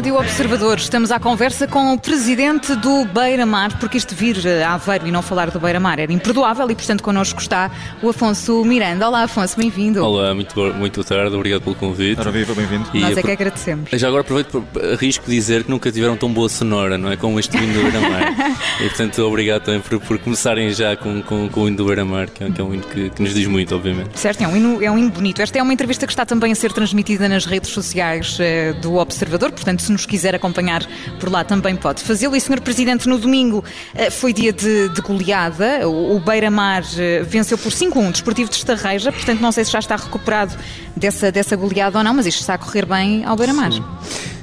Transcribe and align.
Rádio 0.00 0.16
Observador. 0.16 0.78
Estamos 0.78 1.10
à 1.10 1.20
conversa 1.20 1.66
com 1.66 1.92
o 1.92 1.98
presidente 1.98 2.74
do 2.74 3.04
Beira-Mar, 3.04 3.78
porque 3.78 3.98
isto 3.98 4.14
vir 4.14 4.38
a 4.48 4.72
Aveiro 4.72 5.06
e 5.06 5.10
não 5.10 5.20
falar 5.20 5.50
do 5.50 5.60
Beira-Mar 5.60 5.98
era 5.98 6.10
imperdoável 6.10 6.70
e, 6.70 6.74
portanto, 6.74 7.02
connosco 7.02 7.38
está 7.38 7.70
o 8.02 8.08
Afonso 8.08 8.64
Miranda. 8.64 9.06
Olá, 9.06 9.24
Afonso, 9.24 9.58
bem-vindo. 9.58 10.02
Olá, 10.02 10.34
muito, 10.34 10.54
boa, 10.54 10.72
muito 10.72 11.04
tarde, 11.04 11.36
obrigado 11.36 11.60
pelo 11.60 11.76
convite. 11.76 12.18
Ora 12.18 12.30
viva, 12.30 12.54
bem-vindo. 12.54 12.88
Nós 12.94 13.14
é 13.14 13.22
que 13.22 13.30
agradecemos. 13.30 13.90
Já 13.92 14.08
agora 14.08 14.22
aproveito 14.22 14.66
para 14.72 14.94
arrisco 14.94 15.28
dizer 15.28 15.64
que 15.64 15.70
nunca 15.70 15.92
tiveram 15.92 16.16
tão 16.16 16.32
boa 16.32 16.48
sonora, 16.48 16.96
não 16.96 17.12
é? 17.12 17.18
Como 17.18 17.38
este 17.38 17.58
hino 17.58 17.74
do 17.74 17.82
Beira-Mar. 17.82 18.56
e, 18.80 18.88
portanto, 18.88 19.22
obrigado 19.22 19.64
também 19.64 19.80
por, 19.82 20.00
por 20.00 20.18
começarem 20.18 20.70
já 20.70 20.96
com, 20.96 21.20
com, 21.20 21.46
com 21.50 21.60
o 21.60 21.68
hino 21.68 21.76
do 21.76 21.84
Beira-Mar, 21.84 22.30
que, 22.30 22.42
é, 22.42 22.50
que 22.50 22.58
é 22.58 22.64
um 22.64 22.72
hino 22.72 22.84
que, 22.84 23.10
que, 23.10 23.22
nos 23.22 23.34
diz 23.34 23.46
muito, 23.46 23.76
obviamente. 23.76 24.18
Certo, 24.18 24.40
é 24.40 24.48
um, 24.48 24.56
hino, 24.56 24.82
é 24.82 24.90
um 24.90 24.96
hino 24.96 25.10
bonito. 25.10 25.42
Esta 25.42 25.58
é 25.58 25.62
uma 25.62 25.74
entrevista 25.74 26.06
que 26.06 26.12
está 26.12 26.24
também 26.24 26.52
a 26.52 26.54
ser 26.54 26.72
transmitida 26.72 27.28
nas 27.28 27.44
redes 27.44 27.68
sociais 27.68 28.38
eh, 28.40 28.72
do 28.80 28.94
Observador, 28.94 29.52
portanto, 29.52 29.89
se 29.90 29.92
nos 29.92 30.06
quiser 30.06 30.34
acompanhar 30.34 30.86
por 31.18 31.30
lá 31.30 31.44
também 31.44 31.74
pode 31.74 32.02
fazê-lo. 32.02 32.36
E, 32.36 32.40
Sr. 32.40 32.60
Presidente, 32.60 33.08
no 33.08 33.18
domingo 33.18 33.64
eh, 33.94 34.10
foi 34.10 34.32
dia 34.32 34.52
de, 34.52 34.88
de 34.90 35.00
goleada. 35.00 35.88
O, 35.88 36.20
Beira-Mar 36.20 36.84
eh, 36.96 37.22
venceu 37.22 37.58
por 37.58 37.72
5-1 37.72 38.08
o 38.08 38.12
Desportivo 38.12 38.50
de 38.50 38.56
Estarreja, 38.56 39.10
portanto, 39.10 39.40
não 39.40 39.50
sei 39.50 39.64
se 39.64 39.72
já 39.72 39.78
está 39.78 39.96
recuperado 39.96 40.56
dessa, 40.96 41.32
dessa 41.32 41.56
goleada 41.56 41.98
ou 41.98 42.04
não, 42.04 42.14
mas 42.14 42.26
isto 42.26 42.40
está 42.40 42.54
a 42.54 42.58
correr 42.58 42.86
bem 42.86 43.24
ao 43.24 43.36
Beira-Mar. 43.36 43.70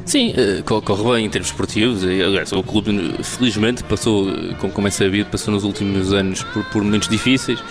Sim, 0.07 0.33
eh, 0.37 0.61
corre 0.63 1.03
bem 1.03 1.25
em 1.25 1.29
termos 1.29 1.49
esportivos. 1.49 2.01
Aliás, 2.01 2.53
o 2.53 2.63
clube, 2.63 3.13
felizmente, 3.21 3.83
passou, 3.83 4.25
como 4.73 4.87
é 4.87 4.89
sabido, 4.89 5.29
passou 5.29 5.53
nos 5.53 5.65
últimos 5.65 6.13
anos 6.13 6.43
por, 6.43 6.63
por 6.63 6.81
momentos 6.81 7.09
difíceis, 7.09 7.61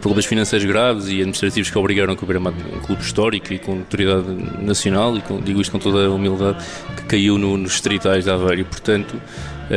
problemas 0.00 0.26
financeiros 0.26 0.66
graves 0.66 1.06
e 1.06 1.20
administrativos 1.20 1.70
que 1.70 1.78
obrigaram 1.78 2.14
a 2.14 2.16
cobrar 2.16 2.40
um 2.40 2.80
clube 2.84 3.00
histórico 3.00 3.52
e 3.52 3.60
com 3.60 3.74
autoridade 3.74 4.26
nacional, 4.60 5.16
e 5.16 5.20
com, 5.20 5.40
digo 5.40 5.60
isto 5.60 5.70
com 5.70 5.78
toda 5.78 6.06
a 6.06 6.10
humildade, 6.10 6.58
que 6.96 7.02
caiu 7.04 7.38
no, 7.38 7.56
nos 7.56 7.70
distritais 7.70 8.24
da 8.24 8.34
Aveiro. 8.34 8.64
Portanto, 8.64 9.14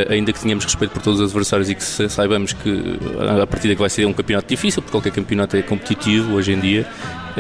ainda 0.10 0.34
que 0.34 0.40
tenhamos 0.40 0.66
respeito 0.66 0.92
por 0.92 1.04
todos 1.04 1.20
os 1.20 1.30
adversários 1.30 1.70
e 1.70 1.76
que 1.76 1.84
saibamos 1.84 2.54
que 2.54 3.00
a 3.42 3.46
partida 3.46 3.76
que 3.76 3.80
vai 3.80 3.90
ser 3.90 4.06
um 4.06 4.14
campeonato 4.14 4.48
difícil, 4.48 4.82
porque 4.82 4.92
qualquer 4.92 5.12
campeonato 5.12 5.56
é 5.58 5.62
competitivo 5.62 6.34
hoje 6.34 6.54
em 6.54 6.60
dia, 6.60 6.88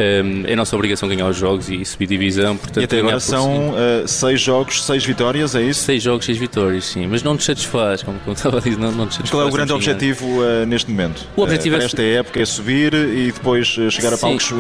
é 0.02 0.56
nossa 0.56 0.76
obrigação 0.76 1.08
ganhar 1.10 1.28
os 1.28 1.38
jogos 1.38 1.70
e 1.70 1.84
subir 1.84 2.08
divisão. 2.08 2.58
Portanto, 2.58 2.82
e 2.82 2.86
até 2.86 3.00
agora 3.00 3.20
são 3.20 3.70
uh, 3.70 4.08
seis 4.08 4.42
jogos, 4.42 4.84
seis 4.84 5.06
vitórias, 5.06 5.56
é 5.56 5.62
isso? 5.62 5.82
Seis 5.82 6.02
jogos, 6.02 6.26
seis 6.26 6.38
vitórias, 6.38 6.86
sim. 6.86 7.08
Mas 7.08 7.24
não 7.24 7.34
nos 7.34 7.46
satisfaz, 7.46 8.04
como, 8.04 8.20
como 8.20 8.36
estava 8.36 8.58
a 8.58 8.62
dizer, 8.62 8.78
não, 8.78 8.92
não 8.92 9.06
nos 9.06 9.16
satisfaz. 9.16 9.32
Qual 9.32 9.44
é 9.44 9.46
o 9.46 9.52
grande 9.52 9.74
objetivo 9.74 10.26
uh, 10.26 10.66
neste 10.66 10.90
momento? 10.90 11.28
O 11.36 11.42
objetivo 11.42 11.76
uh, 11.76 11.82
é... 11.82 11.86
esta 11.86 12.02
época 12.02 12.42
é 12.42 12.46
subir 12.46 12.94
e 12.94 13.32
depois 13.32 13.68
chegar 13.68 14.14
a 14.14 14.18
sim. 14.18 14.22
palcos 14.22 14.54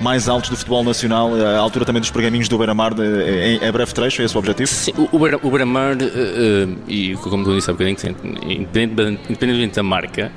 mais 0.00 0.28
altos 0.28 0.50
do 0.50 0.56
futebol 0.56 0.82
nacional, 0.82 1.34
à 1.34 1.58
altura 1.58 1.84
também 1.84 2.00
dos 2.00 2.10
pergaminhos 2.10 2.48
do 2.48 2.56
Beira-Mar, 2.56 2.92
em, 2.98 3.64
em 3.64 3.72
breve 3.72 3.92
trecho, 3.92 4.22
é 4.22 4.24
esse 4.24 4.34
o 4.34 4.38
objetivo? 4.38 4.68
Sim, 4.70 4.92
o, 4.96 5.16
o 5.16 5.50
Beira-Mar, 5.50 5.96
e 6.88 7.14
como 7.16 7.44
tu 7.44 7.54
disse 7.54 7.70
há 7.70 7.72
bocadinho, 7.72 7.96
independentemente 8.48 9.76
da 9.76 9.82
marca, 9.82 10.32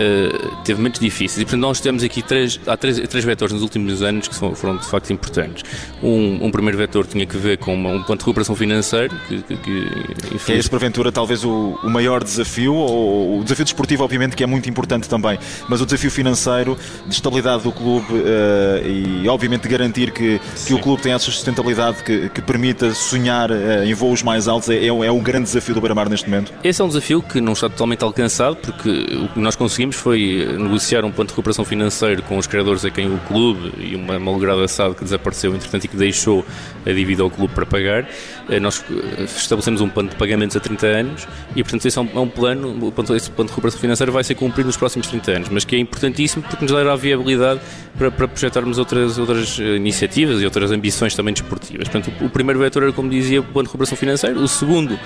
Uh, 0.00 0.56
teve 0.64 0.78
momentos 0.78 0.98
difíceis 0.98 1.42
e 1.42 1.44
portanto 1.44 1.60
nós 1.60 1.78
temos 1.78 2.02
aqui 2.02 2.22
três, 2.22 2.58
há 2.66 2.74
três, 2.74 2.98
três 3.06 3.22
vetores 3.22 3.52
nos 3.52 3.62
últimos 3.62 4.02
anos 4.02 4.28
que 4.28 4.34
são, 4.34 4.54
foram 4.54 4.78
de 4.78 4.86
facto 4.86 5.12
importantes. 5.12 5.62
Um, 6.02 6.46
um 6.46 6.50
primeiro 6.50 6.78
vetor 6.78 7.06
tinha 7.06 7.26
que 7.26 7.36
ver 7.36 7.58
com 7.58 7.74
uma, 7.74 7.90
um 7.90 8.02
plano 8.02 8.18
de 8.18 8.24
recuperação 8.24 8.56
financeira 8.56 9.14
que, 9.28 9.42
que, 9.42 9.56
que, 9.56 10.38
que 10.38 10.52
é 10.52 10.56
esse 10.56 10.70
porventura 10.70 11.12
talvez 11.12 11.44
o, 11.44 11.78
o 11.82 11.90
maior 11.90 12.24
desafio, 12.24 12.74
ou 12.74 13.40
o 13.40 13.42
desafio 13.42 13.64
desportivo 13.64 14.02
obviamente 14.02 14.34
que 14.34 14.42
é 14.42 14.46
muito 14.46 14.70
importante 14.70 15.06
também, 15.06 15.38
mas 15.68 15.82
o 15.82 15.84
desafio 15.84 16.10
financeiro 16.10 16.78
de 17.06 17.14
estabilidade 17.14 17.62
do 17.64 17.72
clube 17.72 18.06
uh, 18.12 18.86
e 18.86 19.28
obviamente 19.28 19.62
de 19.62 19.68
garantir 19.68 20.12
que, 20.12 20.40
que 20.66 20.72
o 20.72 20.78
clube 20.78 21.02
tem 21.02 21.12
essa 21.12 21.26
sustentabilidade 21.26 22.02
que, 22.02 22.30
que 22.30 22.40
permita 22.40 22.94
sonhar 22.94 23.50
uh, 23.50 23.84
em 23.84 23.92
voos 23.92 24.22
mais 24.22 24.48
altos 24.48 24.70
é, 24.70 24.76
é, 24.76 24.86
é 24.86 25.12
um 25.12 25.20
grande 25.20 25.44
desafio 25.44 25.74
do 25.74 25.80
Beira-Mar 25.80 26.08
neste 26.08 26.28
momento. 26.28 26.52
Esse 26.64 26.80
é 26.80 26.84
um 26.84 26.88
desafio 26.88 27.22
que 27.22 27.40
não 27.40 27.52
está 27.52 27.68
totalmente 27.68 28.02
alcançado 28.02 28.56
porque 28.56 28.88
o 28.88 29.28
que 29.28 29.40
nós 29.40 29.56
conseguimos 29.56 29.89
conseguimos 29.90 29.96
foi 29.96 30.46
negociar 30.58 31.04
um 31.04 31.10
plano 31.10 31.28
de 31.28 31.32
recuperação 31.32 31.64
financeiro 31.64 32.22
com 32.22 32.38
os 32.38 32.46
criadores 32.46 32.84
a 32.84 32.90
quem 32.90 33.12
o 33.12 33.18
clube 33.18 33.72
e 33.78 33.94
uma 33.94 34.18
malograda 34.18 34.66
SAD 34.66 34.94
que 34.94 35.04
desapareceu, 35.04 35.54
entretanto, 35.54 35.84
e 35.84 35.88
que 35.88 35.96
deixou 35.96 36.44
a 36.86 36.90
dívida 36.90 37.22
ao 37.22 37.30
clube 37.30 37.52
para 37.54 37.66
pagar. 37.66 38.08
Eh, 38.48 38.60
nós 38.60 38.84
eh, 38.90 39.24
estabelecemos 39.24 39.80
um 39.80 39.88
plano 39.88 40.08
de 40.08 40.16
pagamentos 40.16 40.56
a 40.56 40.60
30 40.60 40.86
anos 40.86 41.28
e, 41.54 41.62
portanto, 41.62 41.86
esse 41.86 41.98
é 41.98 42.02
um, 42.02 42.06
é 42.06 42.26
plano, 42.26 42.92
esse 43.16 43.30
plano 43.30 43.48
de 43.48 43.50
recuperação 43.50 43.80
financeira 43.80 44.10
vai 44.10 44.24
ser 44.24 44.34
cumprido 44.34 44.66
nos 44.68 44.76
próximos 44.76 45.06
30 45.08 45.32
anos, 45.32 45.48
mas 45.48 45.64
que 45.64 45.76
é 45.76 45.78
importantíssimo 45.78 46.42
porque 46.42 46.64
nos 46.64 46.72
dará 46.72 46.96
viabilidade 46.96 47.60
para, 47.98 48.10
para 48.10 48.28
projetarmos 48.28 48.78
outras, 48.78 49.18
outras 49.18 49.58
eh, 49.60 49.76
iniciativas 49.76 50.40
e 50.40 50.44
outras 50.44 50.70
ambições 50.70 51.14
também 51.14 51.34
desportivas. 51.34 51.88
Portanto, 51.88 52.12
o 52.24 52.28
primeiro 52.30 52.60
vetor 52.60 52.84
era, 52.84 52.92
como 52.92 53.10
dizia, 53.10 53.40
o 53.40 53.44
plano 53.44 53.64
de 53.64 53.68
recuperação 53.68 53.96
financeira, 53.96 54.38
o 54.38 54.48
segundo 54.48 54.98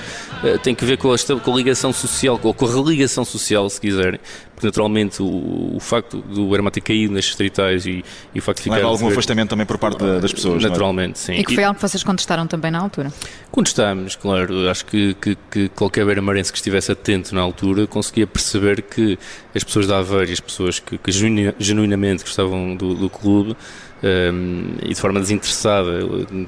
tem 0.63 0.75
que 0.75 0.85
ver 0.85 0.99
com 0.99 1.13
a, 1.13 1.17
com 1.41 1.53
a 1.53 1.57
ligação 1.57 1.93
social, 1.93 2.39
ou 2.43 2.53
com 2.53 2.67
a 2.67 2.71
religação 2.71 3.25
social, 3.25 3.69
se 3.71 3.81
quiserem, 3.81 4.21
porque 4.65 4.67
naturalmente 4.67 5.23
o, 5.23 5.77
o 5.77 5.81
facto 5.81 6.19
do 6.23 6.49
Beira 6.49 6.71
ter 6.71 6.81
caído 6.81 7.13
nas 7.13 7.25
distritais 7.25 7.87
e, 7.87 8.05
e 8.35 8.39
o 8.39 8.43
facto 8.43 8.59
de 8.59 8.65
ficar. 8.65 8.77
Leva 8.77 8.89
algum 8.89 9.09
afastamento 9.09 9.51
também 9.51 9.67
por 9.67 9.79
parte 9.79 9.99
das 9.99 10.33
pessoas. 10.33 10.65
É? 10.65 10.69
Naturalmente, 10.69 11.19
sim. 11.19 11.35
E 11.35 11.45
que 11.45 11.55
foi 11.55 11.65
algo 11.65 11.77
que 11.77 11.83
vocês 11.83 12.03
contestaram 12.03 12.47
também 12.47 12.71
na 12.71 12.81
altura? 12.81 13.13
Contestámos, 13.51 14.17
claro. 14.17 14.69
Acho 14.69 14.87
que, 14.87 15.15
que, 15.15 15.37
que 15.51 15.69
qualquer 15.71 16.05
beira-marense 16.07 16.51
que 16.51 16.59
estivesse 16.59 16.91
atento 16.91 17.35
na 17.35 17.41
altura 17.41 17.87
conseguia 17.87 18.27
perceber 18.27 18.83
que 18.83 19.19
as 19.55 19.63
pessoas 19.63 19.87
da 19.87 19.99
Aveiro 19.99 20.31
e 20.31 20.33
as 20.33 20.41
pessoas 20.41 20.79
que, 20.79 20.97
que 20.97 21.13
genuinamente 21.59 22.25
gostavam 22.25 22.75
do, 22.75 22.95
do 22.95 23.11
clube 23.11 23.57
um, 24.05 24.75
e 24.83 24.91
de 24.91 25.01
forma 25.01 25.19
desinteressada 25.19 25.93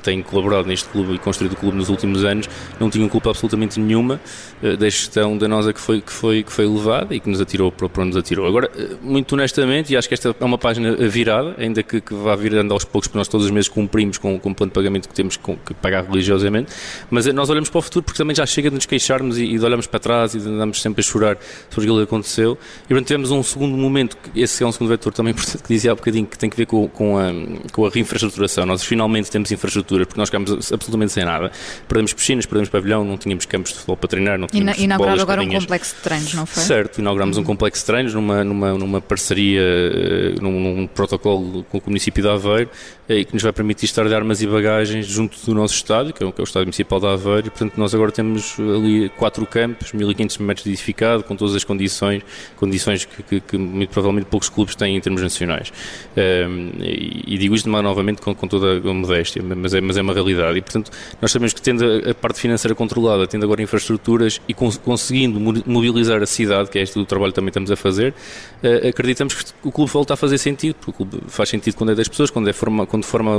têm 0.02 0.22
colaborado 0.22 0.68
neste 0.68 0.88
clube 0.88 1.14
e 1.14 1.18
construído 1.18 1.54
o 1.54 1.56
clube 1.56 1.76
nos 1.76 1.88
últimos 1.88 2.24
anos, 2.24 2.48
não 2.78 2.90
tinham 2.90 3.08
culpa 3.08 3.30
absolutamente 3.30 3.80
nenhuma 3.80 4.20
uh, 4.62 4.76
da 4.76 4.88
gestão 4.88 5.38
danosa 5.38 5.72
que 5.72 5.80
foi, 5.80 6.00
que, 6.02 6.12
foi, 6.12 6.42
que 6.42 6.52
foi 6.52 6.66
levada 6.66 7.14
e 7.14 7.20
que 7.20 7.30
nos 7.30 7.40
atirou 7.40 7.72
para 7.72 7.86
onde 7.86 8.08
nos 8.08 8.16
atirou. 8.16 8.46
Agora, 8.46 8.70
uh, 8.76 8.98
muito 9.00 9.32
honestamente, 9.32 9.92
e 9.92 9.96
acho 9.96 10.06
que 10.06 10.14
esta 10.14 10.36
é 10.38 10.44
uma 10.44 10.58
página 10.58 10.94
virada, 10.96 11.54
ainda 11.58 11.82
que, 11.82 12.00
que 12.00 12.14
vá 12.14 12.36
virando 12.36 12.72
aos 12.74 12.84
poucos, 12.84 13.08
porque 13.08 13.18
nós 13.18 13.28
todos 13.28 13.46
os 13.46 13.52
meses 13.52 13.68
cumprimos 13.68 14.18
com, 14.18 14.38
com 14.38 14.50
o 14.50 14.54
plano 14.54 14.70
de 14.70 14.74
pagamento 14.74 15.08
que 15.08 15.14
temos 15.14 15.36
que 15.36 15.74
pagar 15.74 16.04
religiosamente, 16.04 16.72
mas 17.10 17.26
uh, 17.26 17.32
nós 17.32 17.48
olhamos 17.48 17.70
para 17.70 17.78
o 17.78 17.82
futuro 17.82 18.04
porque 18.04 18.18
também 18.18 18.36
já 18.36 18.44
chega 18.44 18.68
de 18.68 18.74
nos 18.74 18.86
queixarmos 18.86 19.38
e, 19.38 19.44
e 19.44 19.58
de 19.58 19.64
olharmos 19.64 19.86
para 19.86 19.98
trás 19.98 20.34
e 20.34 20.40
de 20.40 20.48
andarmos 20.48 20.82
sempre 20.82 21.00
a 21.00 21.04
chorar 21.04 21.38
sobre 21.70 21.88
aquilo 21.88 21.96
que 21.98 22.04
aconteceu. 22.04 22.58
E 22.84 22.88
portanto 22.88 23.06
tivemos 23.06 23.30
um 23.30 23.42
segundo 23.42 23.76
momento, 23.76 24.16
esse 24.34 24.62
é 24.62 24.66
um 24.66 24.72
segundo 24.72 24.88
vetor 24.88 25.12
também 25.12 25.32
importante 25.36 25.62
que 25.62 25.68
dizia 25.68 25.92
há 25.92 25.94
bocadinho, 25.94 26.26
que 26.26 26.36
tem 26.36 26.50
que 26.50 26.56
ver 26.56 26.66
com, 26.66 26.86
com 26.88 27.18
a 27.18 27.32
com 27.72 27.86
a 27.86 27.90
reinfraestruturação. 27.90 28.66
Nós 28.66 28.84
finalmente 28.84 29.30
temos 29.30 29.50
infraestrutura, 29.50 30.06
porque 30.06 30.18
nós 30.18 30.28
ficámos 30.28 30.72
absolutamente 30.72 31.12
sem 31.12 31.24
nada. 31.24 31.50
Perdemos 31.88 32.12
piscinas, 32.12 32.46
perdemos 32.46 32.68
pavilhão, 32.68 33.04
não 33.04 33.16
tínhamos 33.16 33.46
campos 33.46 33.72
de 33.72 33.78
futebol 33.78 33.96
para 33.96 34.08
treinar, 34.08 34.38
não 34.38 34.46
tínhamos 34.46 34.78
Inauguraram 34.78 35.22
agora 35.22 35.42
um 35.42 35.48
complexo 35.48 35.96
de 35.96 36.02
treinos, 36.02 36.34
não 36.34 36.46
foi? 36.46 36.62
Certo, 36.62 37.00
inauguramos 37.00 37.36
uhum. 37.36 37.42
um 37.42 37.46
complexo 37.46 37.82
de 37.82 37.86
treinos 37.86 38.14
numa, 38.14 38.44
numa, 38.44 38.72
numa 38.72 39.00
parceria, 39.00 39.60
eh, 39.60 40.34
num, 40.40 40.60
num 40.60 40.86
protocolo 40.86 41.64
com 41.64 41.78
o 41.78 41.82
município 41.86 42.22
de 42.22 42.28
Aveiro, 42.28 42.70
e 43.08 43.24
que 43.24 43.34
nos 43.34 43.42
vai 43.42 43.52
permitir 43.52 43.86
estar 43.86 44.06
de 44.06 44.14
armas 44.14 44.42
e 44.42 44.46
bagagens 44.46 45.06
junto 45.06 45.38
do 45.44 45.54
nosso 45.54 45.74
estádio, 45.74 46.12
que 46.12 46.22
é 46.22 46.26
o, 46.26 46.32
que 46.32 46.40
é 46.40 46.42
o 46.42 46.44
estádio 46.44 46.66
municipal 46.66 47.00
de 47.00 47.06
Aveiro, 47.06 47.46
e 47.46 47.50
portanto 47.50 47.74
nós 47.76 47.94
agora 47.94 48.10
temos 48.10 48.56
ali 48.58 49.08
quatro 49.10 49.46
campos, 49.46 49.92
1500 49.92 50.38
metros 50.38 50.64
de 50.64 50.70
edificado, 50.70 51.22
com 51.22 51.36
todas 51.36 51.54
as 51.54 51.64
condições, 51.64 52.22
condições 52.56 53.04
que, 53.04 53.22
que, 53.22 53.40
que 53.40 53.58
muito 53.58 53.90
provavelmente 53.90 54.26
poucos 54.26 54.48
clubes 54.48 54.74
têm 54.74 54.96
em 54.96 55.00
termos 55.00 55.22
nacionais. 55.22 55.72
Um, 56.16 56.20
ehm, 56.20 56.70
e, 56.80 57.35
e, 57.36 57.38
digo 57.38 57.54
isto 57.54 57.68
novamente 57.68 58.22
com, 58.22 58.34
com, 58.34 58.48
toda 58.48 58.78
a 58.88 58.94
modéstia, 58.94 59.42
mas 59.42 59.74
é, 59.74 59.80
mas 59.80 59.96
é 59.96 60.02
uma 60.02 60.12
realidade. 60.12 60.58
E 60.58 60.62
portanto 60.62 60.90
nós 61.20 61.30
sabemos 61.30 61.52
que 61.52 61.60
tendo 61.60 61.84
a, 61.84 62.10
a 62.10 62.14
parte 62.14 62.40
financeira 62.40 62.74
controlada, 62.74 63.26
tendo 63.26 63.44
agora 63.44 63.62
infraestruturas 63.62 64.40
e 64.48 64.54
cons, 64.54 64.76
conseguindo 64.76 65.38
mobilizar 65.66 66.22
a 66.22 66.26
cidade, 66.26 66.70
que 66.70 66.78
é 66.78 66.82
este 66.82 66.98
o 66.98 67.04
trabalho 67.04 67.32
que 67.32 67.36
também 67.36 67.48
estamos 67.48 67.70
a 67.70 67.76
fazer, 67.76 68.14
uh, 68.62 68.88
acreditamos 68.88 69.34
que 69.34 69.44
o 69.62 69.70
clube 69.70 69.90
volta 69.90 70.14
a 70.14 70.16
fazer 70.16 70.38
sentido, 70.38 70.76
porque 70.76 70.90
o 70.90 70.94
clube 70.94 71.18
faz 71.28 71.48
sentido 71.48 71.76
quando 71.76 71.92
é 71.92 71.94
das 71.94 72.08
pessoas, 72.08 72.30
quando 72.30 72.48
é 72.48 72.52
forma 72.52 72.86
quando 72.86 73.04
forma 73.04 73.32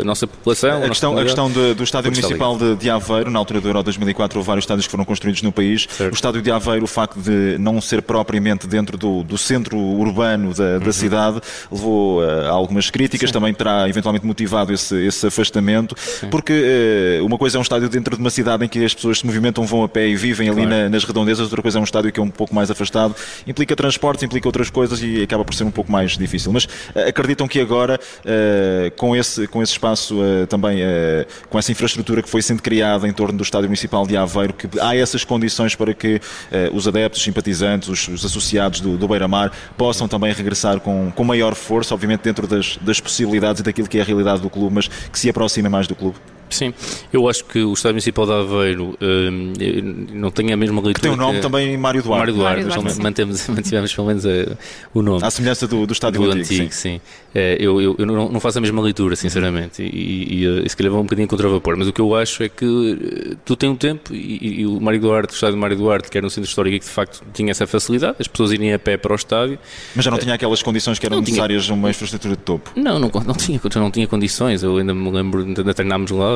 a 0.00 0.04
nossa 0.04 0.26
população. 0.26 0.82
A, 0.82 0.88
questão, 0.88 1.18
a 1.18 1.22
questão 1.22 1.50
de, 1.50 1.74
do 1.74 1.84
Estádio 1.84 2.10
Municipal 2.10 2.56
de, 2.56 2.76
de, 2.76 2.90
Aveiro, 2.90 3.30
na 3.30 3.38
altura 3.38 3.60
do 3.60 3.68
Euro 3.68 3.82
2004, 3.82 4.38
houve 4.38 4.46
vários 4.46 4.64
estádios 4.64 4.86
que 4.86 4.90
foram 4.90 5.04
construídos 5.04 5.42
no 5.42 5.52
país. 5.52 5.86
Certo. 5.88 6.12
O 6.12 6.14
Estádio 6.14 6.42
de 6.42 6.50
Aveiro, 6.50 6.84
o 6.84 6.88
facto 6.88 7.20
de 7.20 7.56
não 7.58 7.80
ser 7.80 8.02
propriamente 8.02 8.66
dentro 8.66 8.96
do, 8.96 9.22
do 9.22 9.38
centro 9.38 9.76
urbano 9.76 10.54
da, 10.54 10.78
da 10.78 10.86
uhum. 10.86 10.92
cidade, 10.92 11.40
levou 11.70 12.20
uh, 12.20 12.46
a 12.46 12.50
algumas 12.50 12.90
críticas, 12.90 13.30
Sim. 13.30 13.32
Também 13.36 13.52
terá 13.52 13.86
eventualmente 13.86 14.24
motivado 14.24 14.72
esse, 14.72 14.96
esse 15.04 15.26
afastamento, 15.26 15.94
Sim. 15.98 16.28
porque 16.30 17.18
uh, 17.20 17.26
uma 17.26 17.36
coisa 17.36 17.58
é 17.58 17.60
um 17.60 17.62
estádio 17.62 17.86
dentro 17.86 18.16
de 18.16 18.22
uma 18.22 18.30
cidade 18.30 18.64
em 18.64 18.68
que 18.68 18.82
as 18.82 18.94
pessoas 18.94 19.18
se 19.18 19.26
movimentam, 19.26 19.66
vão 19.66 19.82
a 19.82 19.88
pé 19.88 20.08
e 20.08 20.16
vivem 20.16 20.46
claro. 20.46 20.62
ali 20.62 20.70
na, 20.70 20.88
nas 20.88 21.04
redondezas, 21.04 21.40
outra 21.42 21.60
coisa 21.60 21.76
é 21.76 21.80
um 21.82 21.84
estádio 21.84 22.10
que 22.10 22.18
é 22.18 22.22
um 22.22 22.30
pouco 22.30 22.54
mais 22.54 22.70
afastado, 22.70 23.14
implica 23.46 23.76
transportes, 23.76 24.22
implica 24.22 24.48
outras 24.48 24.70
coisas 24.70 25.02
e 25.02 25.22
acaba 25.22 25.44
por 25.44 25.54
ser 25.54 25.64
um 25.64 25.70
pouco 25.70 25.92
mais 25.92 26.16
difícil. 26.16 26.50
Mas 26.50 26.64
uh, 26.64 27.08
acreditam 27.08 27.46
que 27.46 27.60
agora, 27.60 28.00
com 28.96 29.14
esse 29.14 29.46
com 29.48 29.62
esse 29.62 29.72
espaço 29.72 30.16
também, 30.48 30.78
com 31.48 31.58
essa 31.58 31.70
infraestrutura 31.70 32.22
que 32.22 32.28
foi 32.28 32.40
sendo 32.40 32.62
criada 32.62 33.06
em 33.06 33.12
torno 33.12 33.36
do 33.36 33.42
Estádio 33.42 33.68
Municipal 33.68 34.06
de 34.06 34.16
Aveiro, 34.16 34.52
que 34.52 34.68
há 34.80 34.96
essas 34.96 35.24
condições 35.24 35.74
para 35.74 35.92
que 35.92 36.20
os 36.72 36.88
adeptos, 36.88 37.20
os 37.20 37.24
simpatizantes, 37.24 37.88
os, 37.88 38.08
os 38.08 38.24
associados 38.24 38.80
do, 38.80 38.96
do 38.96 39.08
Beira-Mar 39.08 39.52
possam 39.76 40.08
também 40.08 40.32
regressar 40.32 40.80
com, 40.80 41.10
com 41.14 41.24
maior 41.24 41.54
força, 41.54 41.94
obviamente 41.94 42.22
dentro 42.22 42.46
das, 42.46 42.78
das 42.80 43.00
possibilidades 43.00 43.15
e 43.22 43.62
daquilo 43.62 43.88
que 43.88 43.98
é 43.98 44.02
a 44.02 44.04
realidade 44.04 44.40
do 44.40 44.50
clube, 44.50 44.74
mas 44.74 44.88
que 44.88 45.18
se 45.18 45.28
aproxima 45.28 45.68
mais 45.68 45.86
do 45.86 45.94
clube? 45.94 46.16
Sim, 46.50 46.72
eu 47.12 47.28
acho 47.28 47.44
que 47.44 47.62
o 47.62 47.72
Estado 47.72 47.92
Municipal 47.92 48.26
de 48.26 48.32
Aveiro 48.32 48.96
um, 49.00 49.52
não 50.12 50.30
tem 50.30 50.52
a 50.52 50.56
mesma 50.56 50.80
leitura. 50.80 50.94
Que 50.94 51.00
tem 51.00 51.10
o 51.10 51.16
nome 51.16 51.36
que... 51.36 51.42
também 51.42 51.76
Mário 51.76 52.02
Duarte. 52.02 52.18
Mário 52.18 52.34
Duarte, 52.34 52.64
Mário 52.64 52.82
Duarte 52.82 53.02
mantemos, 53.02 53.46
mantivemos 53.48 53.94
pelo 53.94 54.06
menos 54.06 54.24
uh, 54.24 54.56
o 54.94 55.02
nome. 55.02 55.24
À 55.24 55.30
semelhança 55.30 55.66
do, 55.66 55.86
do 55.86 55.92
Estádio 55.92 56.22
do 56.22 56.30
Antigo. 56.30 56.42
antigo 56.42 56.72
sim. 56.72 57.00
sim. 57.00 57.00
Uh, 57.34 57.56
eu, 57.58 57.80
eu, 57.80 57.96
eu 57.98 58.06
não, 58.06 58.30
não, 58.30 58.40
faço 58.40 58.58
a 58.58 58.60
mesma 58.60 58.80
leitura, 58.80 59.16
sinceramente, 59.16 59.82
e, 59.82 59.86
e, 59.86 60.42
e 60.42 60.48
uh, 60.48 60.68
se 60.68 60.76
calhar 60.76 60.90
vou 60.90 61.00
um 61.00 61.04
bocadinho 61.04 61.28
contra 61.28 61.48
vapor, 61.48 61.76
mas 61.76 61.88
o 61.88 61.92
que 61.92 62.00
eu 62.00 62.14
acho 62.14 62.42
é 62.42 62.48
que 62.48 63.36
tu 63.44 63.56
tens 63.56 63.70
um 63.70 63.76
tempo 63.76 64.14
e, 64.14 64.60
e 64.60 64.66
o 64.66 64.80
Mário 64.80 65.00
Duarte, 65.00 65.32
o 65.32 65.34
Estádio 65.34 65.58
Mário 65.58 65.76
Duarte, 65.76 66.10
que 66.10 66.16
era 66.16 66.26
um 66.26 66.30
centro 66.30 66.48
histórico 66.48 66.78
que 66.78 66.84
de 66.84 66.90
facto 66.90 67.22
tinha 67.32 67.50
essa 67.50 67.66
facilidade, 67.66 68.16
as 68.18 68.28
pessoas 68.28 68.52
irem 68.52 68.72
a 68.72 68.78
pé 68.78 68.96
para 68.96 69.12
o 69.12 69.16
estádio. 69.16 69.58
Mas 69.94 70.04
já 70.04 70.10
não 70.10 70.18
tinha 70.18 70.34
aquelas 70.34 70.62
condições 70.62 70.98
que 70.98 71.06
eram 71.06 71.20
necessárias 71.20 71.64
tinha... 71.64 71.74
uma 71.74 71.90
infraestrutura 71.90 72.36
de 72.36 72.42
topo? 72.42 72.70
Não, 72.76 72.98
não, 72.98 73.10
não, 73.24 73.34
tinha, 73.34 73.60
não 73.76 73.90
tinha 73.90 74.06
condições. 74.06 74.62
Eu 74.62 74.76
ainda 74.76 74.94
me 74.94 75.10
lembro, 75.10 75.42
ainda 75.42 75.74
treinámos 75.74 76.10
lá, 76.10 76.35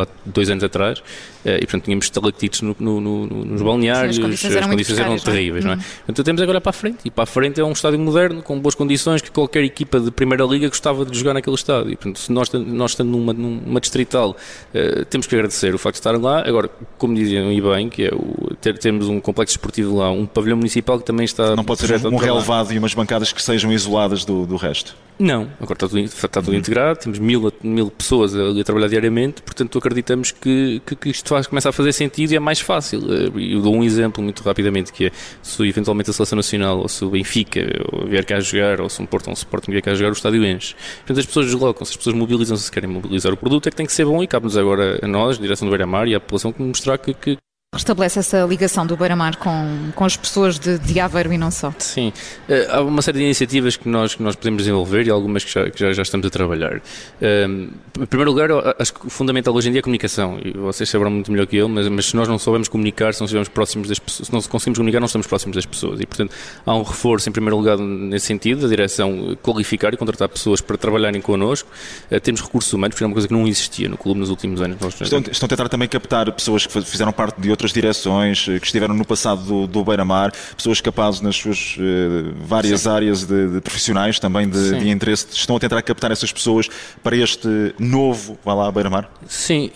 há 0.00 0.06
dois 0.24 0.50
anos 0.50 0.64
atrás, 0.64 1.02
eh, 1.44 1.56
e 1.56 1.60
portanto 1.60 1.84
tínhamos 1.84 2.06
estalactites 2.06 2.62
no, 2.62 2.76
no, 2.78 3.00
no, 3.00 3.26
nos 3.26 3.62
balneários, 3.62 4.16
Sim, 4.16 4.22
as 4.22 4.26
condições, 4.26 4.56
eram, 4.56 4.68
condições 4.68 4.98
eram, 4.98 5.18
terríveis, 5.18 5.64
não 5.64 5.72
é? 5.72 5.76
Hum. 5.76 5.80
Portanto, 6.06 6.24
temos 6.24 6.42
agora 6.42 6.60
para 6.60 6.70
a 6.70 6.72
frente, 6.72 6.98
e 7.04 7.10
para 7.10 7.24
a 7.24 7.26
frente 7.26 7.60
é 7.60 7.64
um 7.64 7.72
estádio 7.72 7.98
moderno, 7.98 8.42
com 8.42 8.58
boas 8.58 8.74
condições, 8.74 9.20
que 9.20 9.30
qualquer 9.30 9.64
equipa 9.64 10.00
de 10.00 10.10
Primeira 10.10 10.44
Liga 10.44 10.68
gostava 10.68 11.04
de 11.04 11.16
jogar 11.18 11.34
naquele 11.34 11.56
estádio. 11.56 11.92
E, 11.92 11.96
portanto, 11.96 12.18
se 12.18 12.32
nós, 12.32 12.50
nós 12.52 12.92
estando 12.92 13.10
numa, 13.10 13.32
numa 13.32 13.80
distrital, 13.80 14.36
uh, 14.74 15.04
temos 15.06 15.26
que 15.26 15.34
agradecer 15.34 15.74
o 15.74 15.78
facto 15.78 15.94
de 15.94 16.00
estar 16.00 16.16
lá. 16.18 16.46
Agora, 16.46 16.70
como 16.98 17.14
diziam 17.14 17.52
e 17.52 17.60
bem, 17.60 17.88
que 17.88 18.04
é 18.06 18.10
o, 18.14 18.54
ter, 18.60 18.78
temos 18.78 19.08
um 19.08 19.20
complexo 19.20 19.54
esportivo 19.54 19.96
lá, 19.96 20.10
um 20.10 20.26
pavilhão 20.26 20.56
municipal 20.56 20.98
que 20.98 21.04
também 21.04 21.24
está. 21.24 21.56
Não 21.56 21.64
pode 21.64 21.80
ser 21.80 22.06
um, 22.06 22.14
um 22.14 22.16
relevado 22.16 22.72
e 22.72 22.78
umas 22.78 22.94
bancadas 22.94 23.32
que 23.32 23.42
sejam 23.42 23.72
isoladas 23.72 24.24
do, 24.24 24.46
do 24.46 24.56
resto. 24.56 24.94
Não, 25.18 25.42
agora 25.60 25.74
está 25.74 25.88
tudo, 25.88 26.00
está 26.00 26.28
tudo 26.28 26.50
uhum. 26.50 26.58
integrado, 26.58 26.98
temos 26.98 27.18
mil, 27.18 27.52
mil 27.62 27.90
pessoas 27.90 28.34
a, 28.34 28.50
a 28.60 28.64
trabalhar 28.64 28.88
diariamente, 28.88 29.42
portanto 29.42 29.78
acreditamos 29.78 30.32
que, 30.32 30.80
que, 30.84 30.96
que, 30.96 31.10
isto 31.10 31.28
faz, 31.28 31.46
começa 31.46 31.68
a 31.68 31.72
fazer 31.72 31.92
sentido 31.92 32.32
e 32.32 32.36
é 32.36 32.40
mais 32.40 32.60
fácil. 32.60 33.00
Eh, 33.12 33.54
eu 33.54 33.60
dou 33.60 33.74
um 33.74 33.84
exemplo 33.84 34.22
muito 34.22 34.42
rapidamente, 34.42 34.92
que 34.92 35.06
é 35.06 35.10
se 35.42 35.62
eventualmente 35.68 36.10
a 36.10 36.12
Seleção 36.12 36.36
Nacional, 36.36 36.78
ou 36.78 36.88
se 36.88 37.04
o 37.04 37.10
Benfica 37.10 37.60
vier 38.08 38.24
cá 38.24 38.40
jogar, 38.40 38.80
ou 38.80 38.88
se 38.88 39.00
um 39.00 39.06
Porto 39.06 39.26
ou 39.28 39.32
um 39.32 39.34
Sporting 39.34 39.70
vier 39.70 39.82
cá 39.82 39.94
jogar, 39.94 40.10
o 40.10 40.12
estádio 40.12 40.44
enche. 40.44 40.74
Portanto 40.98 41.20
as 41.20 41.26
pessoas 41.26 41.46
deslocam-se, 41.46 41.92
as 41.92 41.96
pessoas 41.96 42.16
mobilizam-se 42.16 42.64
se 42.64 42.72
querem 42.72 42.88
mobilizar 42.90 43.32
o 43.32 43.36
produto, 43.36 43.68
é 43.68 43.70
que 43.70 43.76
tem 43.76 43.86
que 43.86 43.92
ser 43.92 44.04
bom 44.04 44.22
e 44.22 44.26
cabe-nos 44.26 44.56
agora 44.56 44.98
a 45.02 45.06
nós, 45.06 45.38
a 45.38 45.40
direção 45.40 45.68
do 45.68 45.70
Beira-Mar 45.70 46.08
e 46.08 46.14
à 46.14 46.20
população, 46.20 46.52
que 46.52 46.62
mostrar 46.62 46.98
que, 46.98 47.14
que 47.14 47.36
Restabelece 47.74 48.18
essa 48.18 48.44
ligação 48.44 48.86
do 48.86 48.98
Beira-Mar 48.98 49.36
com, 49.36 49.92
com 49.94 50.04
as 50.04 50.14
pessoas 50.14 50.58
de, 50.58 50.78
de 50.78 51.00
Aveiro 51.00 51.32
e 51.32 51.38
não 51.38 51.50
só? 51.50 51.72
Sim, 51.78 52.12
eh, 52.46 52.68
há 52.70 52.82
uma 52.82 53.00
série 53.00 53.20
de 53.20 53.24
iniciativas 53.24 53.76
que 53.76 53.88
nós, 53.88 54.14
que 54.14 54.22
nós 54.22 54.36
podemos 54.36 54.64
desenvolver 54.64 55.06
e 55.06 55.10
algumas 55.10 55.42
que 55.42 55.50
já, 55.50 55.70
que 55.70 55.80
já, 55.80 55.90
já 55.90 56.02
estamos 56.02 56.26
a 56.26 56.28
trabalhar. 56.28 56.74
Um, 56.74 56.80
ehm, 57.22 57.68
em 57.98 58.04
primeiro 58.04 58.30
lugar, 58.30 58.50
acho 58.78 58.92
que 58.92 59.06
o 59.06 59.10
fundamental 59.10 59.54
hoje 59.54 59.68
em 59.68 59.72
dia 59.72 59.78
é 59.78 59.80
a 59.80 59.82
comunicação, 59.82 60.38
e 60.44 60.50
vocês 60.50 60.86
saberão 60.86 61.10
muito 61.10 61.32
melhor 61.32 61.46
que 61.46 61.56
eu, 61.56 61.66
mas, 61.66 61.88
mas 61.88 62.06
se 62.06 62.14
nós 62.14 62.28
não 62.28 62.38
soubermos 62.38 62.68
comunicar, 62.68 63.14
se 63.14 63.20
não 63.20 63.24
estivermos 63.24 63.48
próximos 63.48 63.88
das 63.88 63.98
pessoas, 63.98 64.26
se 64.26 64.32
não 64.34 64.42
conseguimos 64.42 64.76
comunicar, 64.76 65.00
não 65.00 65.06
estamos 65.06 65.26
próximos 65.26 65.56
das 65.56 65.64
pessoas. 65.64 65.98
E, 65.98 66.04
portanto, 66.04 66.34
há 66.66 66.74
um 66.74 66.82
reforço, 66.82 67.30
em 67.30 67.32
primeiro 67.32 67.56
lugar, 67.56 67.78
nesse 67.78 68.26
sentido, 68.26 68.60
da 68.60 68.68
direção 68.68 69.34
qualificar 69.42 69.94
e 69.94 69.96
contratar 69.96 70.28
pessoas 70.28 70.60
para 70.60 70.76
trabalharem 70.76 71.22
connosco. 71.22 71.70
Uh, 72.10 72.20
temos 72.20 72.42
recursos 72.42 72.70
humanos, 72.70 72.94
porque 72.94 73.04
é 73.04 73.06
uma 73.06 73.14
coisa 73.14 73.28
que 73.28 73.32
não 73.32 73.48
existia 73.48 73.88
no 73.88 73.96
clube 73.96 74.20
nos 74.20 74.28
últimos 74.28 74.60
anos. 74.60 74.76
Estão, 75.00 75.20
estão 75.20 75.46
a 75.46 75.48
tentar 75.48 75.70
também 75.70 75.88
captar 75.88 76.30
pessoas 76.32 76.66
que 76.66 76.82
fizeram 76.82 77.12
parte 77.12 77.40
de 77.40 77.50
outras 77.62 77.72
direções, 77.72 78.46
eh, 78.48 78.58
que 78.58 78.66
estiveram 78.66 78.94
no 78.94 79.04
passado 79.04 79.42
do, 79.42 79.66
do 79.66 79.84
Beira-Mar, 79.84 80.32
pessoas 80.56 80.80
capazes 80.80 81.20
nas 81.20 81.36
suas 81.36 81.76
uh, 81.78 82.34
várias 82.44 82.82
Sim. 82.82 82.88
áreas 82.88 83.24
de, 83.24 83.48
de, 83.48 83.60
profissionais, 83.60 84.18
também 84.18 84.48
de, 84.48 84.80
de, 84.80 84.88
interesse, 84.90 85.28
estão 85.32 85.56
a 85.56 85.60
tentar 85.60 85.80
captar 85.82 86.10
essas 86.10 86.32
pessoas 86.32 86.68
para 87.02 87.16
este 87.16 87.48
novo, 87.78 88.36
vá 88.44 88.54
lá, 88.54 88.70
Beira-Mar? 88.72 89.10
Sim, 89.28 89.70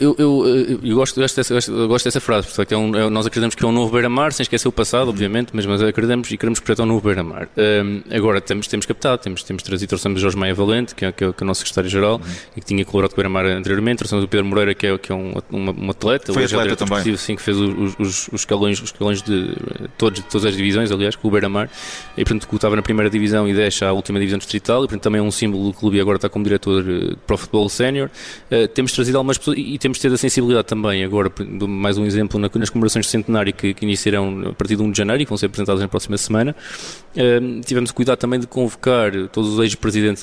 eu, 0.00 0.14
eu, 0.18 0.78
eu, 0.82 0.96
gosto, 0.96 1.20
gosto, 1.20 1.36
dessa, 1.36 1.70
eu 1.70 1.88
gosto 1.88 2.04
dessa 2.04 2.20
frase, 2.20 2.46
porque 2.54 2.72
é 2.72 2.76
um, 2.76 2.94
é, 2.94 3.10
nós 3.10 3.26
acreditamos 3.26 3.54
que 3.54 3.64
é 3.64 3.68
um 3.68 3.72
novo 3.72 3.92
Beira-Mar, 3.92 4.32
sem 4.32 4.44
esquecer 4.44 4.68
o 4.68 4.72
passado, 4.72 5.08
obviamente, 5.08 5.50
mas, 5.52 5.66
mas 5.66 5.82
acreditamos 5.82 6.30
e 6.30 6.36
queremos 6.36 6.60
projetar 6.60 6.84
um 6.84 6.86
novo 6.86 7.00
Beira-Mar. 7.00 7.48
Um, 7.56 8.02
agora, 8.14 8.40
temos, 8.40 8.68
temos 8.68 8.86
captado, 8.86 9.20
temos, 9.22 9.42
temos 9.42 9.62
trazido, 9.62 9.88
trouxemos 9.88 10.20
Jorge 10.20 10.36
Maia 10.36 10.54
Valente, 10.54 10.94
que 10.94 11.04
é, 11.04 11.12
que 11.12 11.24
é, 11.24 11.32
que 11.32 11.42
é 11.42 11.44
o 11.44 11.46
nosso 11.46 11.60
secretário-geral, 11.60 12.16
uhum. 12.16 12.32
e 12.56 12.60
que 12.60 12.66
tinha 12.66 12.84
colaborado 12.84 13.14
com 13.14 13.20
o 13.20 13.22
Beira-Mar 13.22 13.46
anteriormente, 13.46 13.98
trouxemos 13.98 14.24
o 14.24 14.28
Pedro 14.28 14.46
Moreira, 14.46 14.74
que 14.74 14.86
é, 14.86 14.98
que 14.98 15.10
é 15.10 15.14
um, 15.14 15.34
um, 15.50 15.86
um 15.86 15.90
atleta, 15.90 16.32
Foi 16.32 16.44
atleta 16.44 16.76
também. 16.76 17.16
Sim, 17.16 17.31
que 17.36 17.42
fez 17.42 17.56
os, 17.56 17.94
os, 17.98 18.28
os 18.28 18.40
escalões, 18.40 18.78
os 18.78 18.90
escalões 18.90 19.22
de 19.22 19.54
todos, 19.98 20.20
todas 20.30 20.46
as 20.46 20.56
divisões, 20.56 20.90
aliás, 20.90 21.16
com 21.16 21.28
o 21.28 21.30
Beira-Mar, 21.30 21.70
e 22.16 22.24
portanto 22.24 22.48
que 22.48 22.54
estava 22.54 22.76
na 22.76 22.82
primeira 22.82 23.10
divisão 23.10 23.48
e 23.48 23.54
deixa 23.54 23.88
a 23.88 23.92
última 23.92 24.18
divisão 24.18 24.38
distrital, 24.38 24.84
e 24.84 24.86
portanto 24.86 25.02
também 25.02 25.20
é 25.20 25.22
um 25.22 25.30
símbolo 25.30 25.64
do 25.64 25.72
clube 25.72 25.96
e 25.96 26.00
agora 26.00 26.16
está 26.16 26.28
como 26.28 26.44
diretor 26.44 26.84
eh, 26.88 27.14
para 27.26 27.34
o 27.34 27.38
futebol 27.38 27.68
sénior. 27.68 28.10
Uh, 28.50 28.68
temos 28.68 28.92
trazido 28.92 29.18
algumas 29.18 29.38
pessoas 29.38 29.58
e, 29.58 29.78
temos 29.78 29.98
tido 29.98 30.14
a 30.14 30.18
sensibilidade 30.18 30.66
também, 30.66 31.04
agora, 31.04 31.30
mais 31.68 31.98
um 31.98 32.04
exemplo, 32.04 32.38
nas 32.38 32.70
comemorações 32.70 33.06
de 33.06 33.10
centenário 33.10 33.52
que, 33.52 33.74
que 33.74 33.84
iniciarão 33.84 34.50
a 34.50 34.52
partir 34.52 34.76
de 34.76 34.82
1 34.82 34.90
de 34.92 34.98
janeiro 34.98 35.22
e 35.22 35.24
que 35.24 35.28
vão 35.28 35.38
ser 35.38 35.46
apresentadas 35.46 35.80
na 35.80 35.88
próxima 35.88 36.16
semana. 36.16 36.54
Uh, 37.14 37.60
tivemos 37.64 37.90
cuidado 37.90 38.18
também 38.18 38.40
de 38.40 38.46
convocar 38.46 39.12
todos 39.28 39.54
os 39.54 39.60
ex-presidentes 39.60 40.22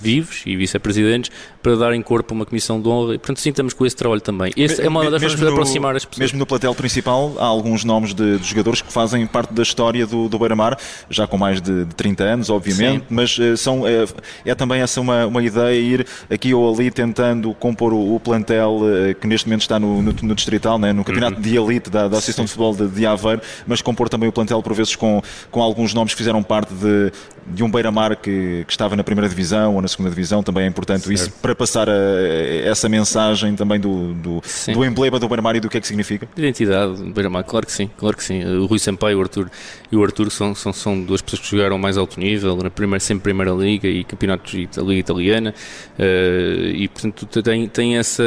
vivos 0.00 0.42
e 0.46 0.56
vice-presidentes 0.56 1.30
para 1.62 1.76
darem 1.76 2.00
corpo 2.02 2.32
a 2.32 2.34
uma 2.34 2.46
comissão 2.46 2.80
de 2.80 2.88
honra, 2.88 3.14
e 3.14 3.18
portanto 3.18 3.40
sim, 3.40 3.50
estamos 3.50 3.74
com 3.74 3.84
esse 3.84 3.96
trabalho 3.96 4.20
também. 4.20 4.52
Esse 4.56 4.82
é 4.82 4.88
uma 4.88 5.10
das 5.10 5.22
formas 5.22 5.40
de 5.40 5.48
aproximar 5.48 5.96
as 5.96 6.04
pessoas. 6.04 6.20
Mesmo 6.20 6.38
no 6.38 6.46
platel 6.50 6.74
principal, 6.74 7.34
há 7.38 7.44
alguns 7.44 7.84
nomes 7.84 8.12
de, 8.12 8.38
de 8.38 8.44
jogadores 8.44 8.82
que 8.82 8.92
fazem 8.92 9.24
parte 9.24 9.54
da 9.54 9.62
história 9.62 10.04
do, 10.04 10.28
do 10.28 10.36
Beira-Mar, 10.36 10.76
já 11.08 11.24
com 11.24 11.38
mais 11.38 11.62
de, 11.62 11.84
de 11.84 11.94
30 11.94 12.24
anos, 12.24 12.50
obviamente, 12.50 13.02
Sim. 13.02 13.06
mas 13.08 13.38
uh, 13.38 13.56
são, 13.56 13.86
é, 13.86 14.04
é, 14.44 14.54
também 14.56 14.80
essa 14.80 15.00
uma, 15.00 15.26
uma 15.26 15.40
ideia 15.40 15.78
ir 15.80 16.06
aqui 16.28 16.52
ou 16.52 16.74
ali 16.74 16.90
tentando 16.90 17.54
compor 17.54 17.92
o, 17.92 18.16
o 18.16 18.18
plantel 18.18 18.80
uh, 18.80 19.14
que 19.14 19.28
neste 19.28 19.46
momento 19.46 19.60
está 19.60 19.78
no, 19.78 20.02
no, 20.02 20.12
no 20.12 20.34
Distrital, 20.34 20.76
né, 20.76 20.92
no 20.92 21.04
campeonato 21.04 21.36
uhum. 21.36 21.42
de 21.42 21.56
elite 21.56 21.88
da, 21.88 22.08
da 22.08 22.18
Associação 22.18 22.44
de 22.44 22.50
Futebol 22.50 22.74
de, 22.74 22.88
de 22.88 23.06
Aveiro, 23.06 23.40
mas 23.64 23.80
compor 23.80 24.08
também 24.08 24.28
o 24.28 24.32
plantel 24.32 24.60
por 24.60 24.74
vezes 24.74 24.96
com, 24.96 25.22
com 25.52 25.62
alguns 25.62 25.94
nomes 25.94 26.14
que 26.14 26.18
fizeram 26.18 26.42
parte 26.42 26.74
de, 26.74 27.12
de 27.46 27.62
um 27.62 27.70
Beira-Mar 27.70 28.16
que, 28.16 28.64
que, 28.66 28.72
estava 28.72 28.96
na 28.96 29.04
primeira 29.04 29.28
divisão 29.28 29.76
ou 29.76 29.82
na 29.82 29.88
segunda 29.88 30.10
divisão, 30.10 30.42
também 30.42 30.64
é 30.64 30.66
importante 30.66 31.02
certo. 31.02 31.12
isso 31.12 31.30
para 31.40 31.54
passar 31.54 31.88
a, 31.88 31.92
a 31.92 32.68
essa 32.68 32.88
mensagem 32.88 33.54
também 33.54 33.78
do, 33.78 34.14
do, 34.14 34.42
do 34.72 34.84
emblema 34.84 35.18
do 35.18 35.28
Beira-Mar 35.28 35.54
e 35.54 35.60
do 35.60 35.68
que 35.68 35.78
é 35.78 35.80
que 35.80 35.86
significa? 35.86 36.28
Identidade 36.40 36.96
do 36.96 37.12
Beira-Mar, 37.12 37.44
claro 37.44 37.66
que 37.66 37.72
sim, 37.72 37.90
claro 37.96 38.16
que 38.16 38.24
sim. 38.24 38.44
O 38.44 38.66
Rui 38.66 38.78
Sampaio 38.78 39.18
o 39.18 39.22
Arthur, 39.22 39.50
e 39.90 39.96
o 39.96 40.02
Arthur 40.02 40.30
são, 40.30 40.54
são, 40.54 40.72
são 40.72 41.02
duas 41.02 41.20
pessoas 41.20 41.42
que 41.42 41.50
jogaram 41.50 41.78
mais 41.78 41.96
alto 41.96 42.18
nível, 42.18 42.56
na 42.56 42.70
primeira, 42.70 43.00
sempre 43.00 43.24
Primeira 43.24 43.52
Liga 43.52 43.88
e 43.88 44.04
campeonatos 44.04 44.54
da 44.74 44.82
Liga 44.82 45.00
Italiana, 45.00 45.54
uh, 45.98 46.66
e 46.74 46.88
portanto 46.88 47.42
tem, 47.42 47.68
tem 47.68 47.98
essa, 47.98 48.24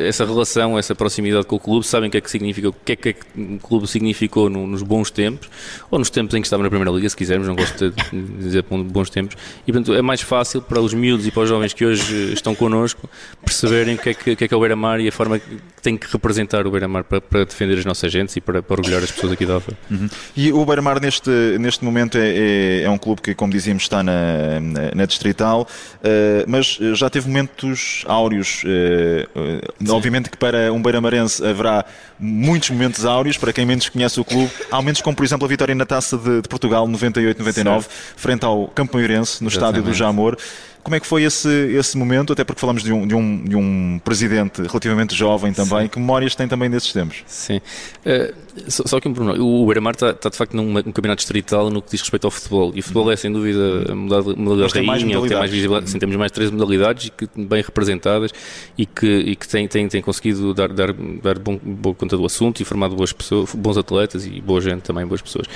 essa 0.00 0.24
relação, 0.24 0.78
essa 0.78 0.94
proximidade 0.94 1.46
com 1.46 1.56
o 1.56 1.60
clube, 1.60 1.86
sabem 1.86 2.08
o 2.08 2.10
que 2.10 2.18
é 2.18 2.20
que 2.20 2.30
significa, 2.30 2.68
o 2.68 2.72
que 2.72 2.92
é 2.92 2.96
que, 2.96 3.16
o 3.36 3.58
clube 3.58 3.86
significou 3.86 4.48
no, 4.48 4.66
nos 4.66 4.82
bons 4.82 5.10
tempos, 5.10 5.48
ou 5.90 5.98
nos 5.98 6.10
tempos 6.10 6.34
em 6.34 6.40
que 6.40 6.46
estava 6.46 6.62
na 6.62 6.68
Primeira 6.68 6.90
Liga, 6.92 7.08
se 7.08 7.16
quisermos, 7.16 7.48
não 7.48 7.56
gosto 7.56 7.90
de 7.90 8.20
dizer 8.38 8.62
bons 8.62 9.10
tempos, 9.10 9.36
e 9.66 9.72
portanto 9.72 9.94
é 9.94 10.02
mais 10.02 10.20
fácil 10.20 10.62
para 10.62 10.80
os 10.80 10.94
miúdos 10.94 11.26
e 11.26 11.30
para 11.30 11.42
os 11.42 11.48
jovens 11.48 11.72
que 11.72 11.84
hoje 11.84 12.32
estão 12.32 12.54
connosco 12.54 13.08
perceberem 13.44 13.94
o 13.94 13.98
que 13.98 14.10
é 14.10 14.14
que, 14.14 14.36
que, 14.36 14.44
é, 14.44 14.48
que 14.48 14.54
é 14.54 14.56
o 14.56 14.60
Beira-Mar 14.60 15.00
e 15.00 15.08
a 15.08 15.12
forma 15.12 15.38
que 15.38 15.58
tem 15.82 15.96
que 15.96 16.06
representar 16.10 16.66
o 16.66 16.70
Beira-Mar 16.70 17.04
para, 17.04 17.20
para, 17.20 17.46
defender 17.48 17.78
as 17.78 17.84
nossas 17.84 18.04
agentes 18.04 18.36
e 18.36 18.40
para, 18.40 18.62
para 18.62 18.80
orgulhar 18.80 19.02
as 19.02 19.10
pessoas 19.10 19.32
aqui 19.32 19.44
da 19.44 19.54
Alfa. 19.54 19.72
Uhum. 19.90 20.08
E 20.36 20.52
o 20.52 20.64
Beira-Mar 20.64 21.00
neste, 21.00 21.30
neste 21.58 21.84
momento 21.84 22.18
é, 22.18 22.28
é, 22.28 22.82
é, 22.82 22.90
um 22.90 22.98
clube 22.98 23.22
que, 23.22 23.34
como 23.34 23.52
dizíamos, 23.52 23.84
está 23.84 24.02
na, 24.02 24.60
na, 24.60 24.94
na 24.94 25.06
Distrital, 25.06 25.62
uh, 25.62 26.44
mas 26.46 26.78
já 26.94 27.10
teve 27.10 27.26
momentos 27.26 28.04
áureos. 28.06 28.62
Uh, 28.64 29.92
obviamente 29.92 30.30
que 30.30 30.36
para 30.36 30.72
um 30.72 30.82
beira-marense 30.82 31.44
haverá 31.44 31.84
muitos 32.18 32.70
momentos 32.70 33.04
áureos, 33.04 33.36
para 33.36 33.52
quem 33.52 33.64
menos 33.64 33.88
conhece 33.88 34.20
o 34.20 34.24
clube, 34.24 34.50
há 34.70 34.76
momentos 34.76 35.00
como, 35.02 35.16
por 35.16 35.24
exemplo, 35.24 35.44
a 35.44 35.48
vitória 35.48 35.74
na 35.74 35.86
Taça 35.86 36.16
de, 36.16 36.42
de 36.42 36.48
Portugal, 36.48 36.86
98-99, 36.88 37.86
frente 38.16 38.44
ao 38.44 38.68
Campoeirense, 38.68 39.42
no 39.42 39.48
Exatamente. 39.48 39.78
estádio 39.78 39.82
do 39.82 39.92
Jamor. 39.94 40.36
Como 40.82 40.94
é 40.96 41.00
que 41.00 41.06
foi 41.06 41.22
esse, 41.24 41.48
esse 41.48 41.96
momento? 41.96 42.32
Até 42.32 42.44
porque 42.44 42.60
falamos 42.60 42.82
de 42.82 42.92
um, 42.92 43.06
de 43.06 43.14
um, 43.14 43.44
de 43.44 43.56
um 43.56 44.00
presidente 44.04 44.62
relativamente 44.62 45.14
jovem 45.14 45.52
também. 45.52 45.82
Sim. 45.82 45.88
Que 45.88 45.98
memórias 45.98 46.34
tem 46.34 46.48
também 46.48 46.70
desses 46.70 46.92
tempos? 46.92 47.22
Sim. 47.26 47.58
Uh, 48.06 48.34
só, 48.68 48.84
só, 48.86 49.00
que 49.00 49.08
um 49.08 49.14
pormenor. 49.14 49.40
O 49.40 49.66
Beira-Mar 49.66 49.94
está, 49.94 50.10
está, 50.10 50.28
de 50.28 50.36
facto 50.36 50.54
num, 50.54 50.74
campeonato 50.82 51.18
distrital 51.18 51.70
no 51.70 51.82
que 51.82 51.90
diz 51.90 52.00
respeito 52.00 52.26
ao 52.26 52.30
futebol. 52.30 52.72
E 52.74 52.80
o 52.80 52.82
futebol 52.82 53.10
é, 53.10 53.16
sem 53.16 53.30
dúvida, 53.30 53.92
a 53.92 53.94
modalidade, 53.94 54.72
tem 54.72 54.82
mais 54.82 55.02
rainha, 55.02 55.20
tem 55.20 55.36
mais 55.36 55.50
visibilidade. 55.50 55.90
Sim, 55.90 55.98
temos 55.98 56.16
mais 56.16 56.32
três 56.32 56.50
modalidades 56.50 57.10
que, 57.10 57.28
bem 57.36 57.62
representadas 57.62 58.32
e 58.76 58.86
que, 58.86 59.06
e 59.06 59.36
que 59.36 59.48
têm, 59.48 59.68
têm, 59.68 59.88
têm 59.88 60.02
conseguido 60.02 60.54
dar, 60.54 60.68
dar, 60.72 60.92
dar 60.92 61.38
bom, 61.38 61.58
boa 61.62 61.94
conta 61.94 62.16
do 62.16 62.24
assunto 62.24 62.60
e 62.60 62.64
formado 62.64 62.96
boas 62.96 63.12
pessoas, 63.12 63.54
bons 63.54 63.76
atletas 63.76 64.26
e 64.26 64.40
boa 64.40 64.60
gente 64.60 64.82
também, 64.82 65.06
boas 65.06 65.22
pessoas. 65.22 65.46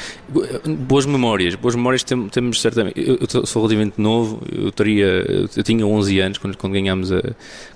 Boas 0.67 1.07
memórias. 1.07 1.55
Boas 1.55 1.75
memórias 1.75 2.02
temos, 2.02 2.31
temos 2.31 2.61
certamente. 2.61 3.00
Eu, 3.00 3.19
eu 3.21 3.47
sou 3.47 3.62
relativamente 3.62 4.00
novo, 4.00 4.43
eu 4.52 4.71
teria 4.71 5.12
eu 5.57 5.62
tinha 5.62 5.87
11 5.87 6.21
anos 6.21 6.38
quando, 6.38 6.57
quando, 6.57 6.73
ganhámos, 6.73 7.12
a, 7.12 7.21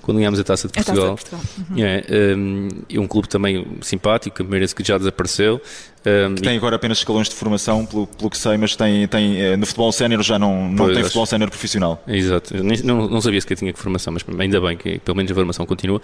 quando 0.01 0.17
ganhámos 0.17 0.39
a 0.39 0.43
Taça 0.43 0.67
de 0.67 0.73
Portugal. 0.73 1.13
A 1.13 1.15
taça 1.15 1.25
de 1.25 1.41
Portugal. 1.41 1.65
Uhum. 1.69 1.85
É, 1.85 2.35
um, 2.35 2.69
um 3.01 3.07
clube 3.07 3.27
também 3.27 3.65
simpático, 3.81 4.43
que 4.75 4.83
já 4.83 4.97
desapareceu, 4.97 5.61
Um, 6.07 6.35
que 6.35 6.41
tem 6.41 6.55
agora 6.55 6.77
apenas 6.77 6.99
escalões 6.99 7.27
de 7.27 7.35
formação, 7.35 7.85
pelo, 7.85 8.07
pelo 8.07 8.29
que 8.29 8.37
sei, 8.37 8.55
mas 8.55 8.77
tem, 8.77 9.05
tem 9.09 9.41
eh, 9.41 9.57
no 9.57 9.65
futebol 9.65 9.91
sénior 9.91 10.23
já 10.23 10.39
não, 10.39 10.69
não 10.69 10.93
tem 10.93 11.03
futebol 11.03 11.25
sénior 11.25 11.49
profissional. 11.49 12.01
Exato, 12.07 12.53
não, 12.83 13.09
não 13.09 13.19
sabia 13.19 13.41
sequer 13.41 13.55
tinha 13.55 13.73
que 13.73 13.79
formação, 13.79 14.13
mas 14.13 14.23
ainda 14.39 14.61
bem 14.61 14.77
que 14.77 14.99
pelo 14.99 15.17
menos 15.17 15.29
a 15.29 15.35
formação 15.35 15.65
continua. 15.65 16.01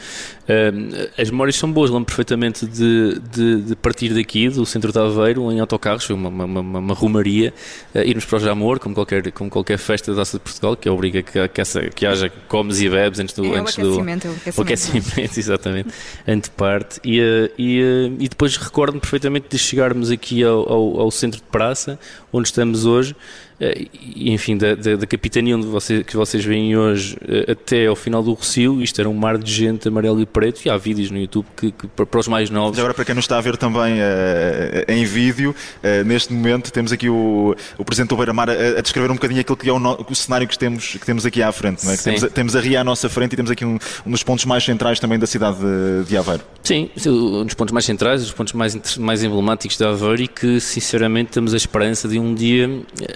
Um, 0.50 0.90
as 1.18 1.30
memórias 1.30 1.56
são 1.56 1.72
boas, 1.72 1.90
lembro 1.90 2.06
perfeitamente 2.06 2.66
de, 2.66 3.18
de, 3.32 3.62
de, 3.62 3.76
partir 3.78 4.14
daqui, 4.14 4.50
do 4.50 4.66
centro 4.66 4.92
de 4.92 5.00
Aveiro, 5.00 5.50
em 5.52 5.62
autocarros, 5.62 6.10
uma, 6.10 6.28
uma, 6.28 6.46
uma, 6.46 6.80
uma 6.80 6.94
rumaria, 6.94 7.54
uh, 7.96 8.00
irmos 8.00 8.26
para 8.26 8.38
o 8.38 8.40
Jamor, 8.40 8.80
como 8.80 8.94
qualquer, 8.94 9.32
como 9.32 9.50
qualquer 9.50 9.78
festa 9.78 10.12
da 10.12 10.18
Taça 10.18 10.38
de 10.38 10.44
Portugal, 10.44 10.76
que 10.76 10.90
obriga 10.90 11.22
que, 11.22 11.48
que, 11.48 11.62
essa, 11.62 11.82
que 11.82 12.06
haja 12.06 12.30
comes 12.50 12.82
e 12.82 12.90
bebes 12.90 13.22
antes 13.22 13.34
do. 13.36 13.46
É, 13.46 13.60
antes 13.60 13.78
o 13.78 13.82
aquecimento, 13.82 14.28
do, 14.28 14.34
o 14.34 14.36
aquecimento. 14.36 14.60
O 14.60 14.62
aquecimento, 14.64 15.40
exatamente, 15.40 15.90
anteparte. 16.28 17.00
E, 17.04 17.20
eh, 17.20 17.52
e, 17.58 17.80
e 18.20 18.28
depois 18.28 18.58
recordo-me 18.58 19.00
perfeitamente 19.00 19.48
de 19.50 19.58
chegarmos 19.94 20.12
aqui 20.12 20.44
ao, 20.44 20.72
ao, 20.72 21.00
ao 21.02 21.12
centro 21.12 21.40
de 21.40 21.46
praça, 21.46 22.00
onde 22.32 22.48
estamos 22.48 22.86
hoje, 22.86 23.16
eh, 23.60 23.88
enfim, 24.16 24.58
da, 24.58 24.74
da, 24.74 24.96
da, 24.96 25.06
capitania 25.06 25.56
onde 25.56 25.68
você, 25.68 26.04
que 26.04 26.18
vocês 26.18 26.44
veem 26.44 26.76
hoje 26.76 27.16
eh, 27.28 27.52
até 27.52 27.86
ao 27.86 27.96
final 27.96 28.24
do 28.24 28.34
Rocio, 28.34 28.82
isto 28.82 29.00
era 29.00 29.08
um 29.08 29.14
mar 29.14 29.38
de 29.38 29.52
gente 29.52 29.88
amarelo 29.88 30.20
e 30.20 30.26
preto, 30.26 30.66
e 30.66 30.70
há 30.70 30.78
vídeos 30.78 31.12
no 31.12 31.20
YouTube 31.20 31.46
que, 31.56 31.72
que 31.72 31.88
para 31.88 32.20
os 32.20 32.28
mais 32.28 32.50
novos. 32.50 32.78
agora, 32.80 32.94
para 32.94 33.06
quem 33.06 33.14
não 33.14 33.20
está 33.20 33.38
a 33.38 33.42
ver 33.42 33.56
também 33.56 34.00
uh, 34.00 34.92
em 34.92 35.06
vídeo, 35.06 35.56
uh, 35.84 36.04
neste 36.04 36.34
momento 36.34 36.72
temos 36.72 36.92
aqui 36.92 37.10
o, 37.10 37.56
o 37.78 37.86
Presidente 37.86 38.10
do 38.10 38.18
Beira-Mar 38.18 38.50
a, 38.50 38.80
a, 38.80 38.82
descrever 38.82 39.12
um 39.12 39.16
bocadinho 39.16 39.42
aquilo 39.42 39.58
que 39.58 39.70
é 39.70 39.74
o, 39.74 39.80
no, 39.80 40.06
o, 40.10 40.16
cenário 40.16 40.48
que 40.48 40.58
temos, 40.58 40.94
que 40.94 41.06
temos 41.06 41.26
aqui 41.26 41.42
à 41.42 41.52
frente. 41.52 41.88
É? 41.88 41.96
Temos, 41.96 42.22
temos, 42.34 42.56
a 42.56 42.60
Ria 42.60 42.82
à 42.82 42.84
nossa 42.84 43.08
frente 43.08 43.34
e 43.34 43.36
temos 43.36 43.52
aqui 43.52 43.64
um, 43.64 43.78
um, 44.06 44.12
dos 44.12 44.24
pontos 44.24 44.46
mais 44.46 44.64
centrais 44.64 45.00
também 45.00 45.20
da 45.20 45.28
cidade 45.28 45.58
de, 45.60 46.10
de 46.10 46.18
Aveiro. 46.18 46.44
Sim, 46.64 46.90
um 47.06 47.44
dos 47.44 47.56
pontos 47.56 47.74
mais 47.74 47.84
centrais, 47.84 48.24
os 48.24 48.32
pontos 48.32 48.54
mais, 48.54 48.98
mais 48.98 49.22
emblemáticos 49.22 49.78
de 49.78 49.84
Aveiro 49.84 50.22
e 50.22 50.28
que, 50.30 50.62
sinceramente, 50.62 51.32
temos 51.32 51.54
a 51.54 51.58
esperança 51.58 52.08
de 52.08 52.18
um 52.18 52.34
dia. 52.34 52.70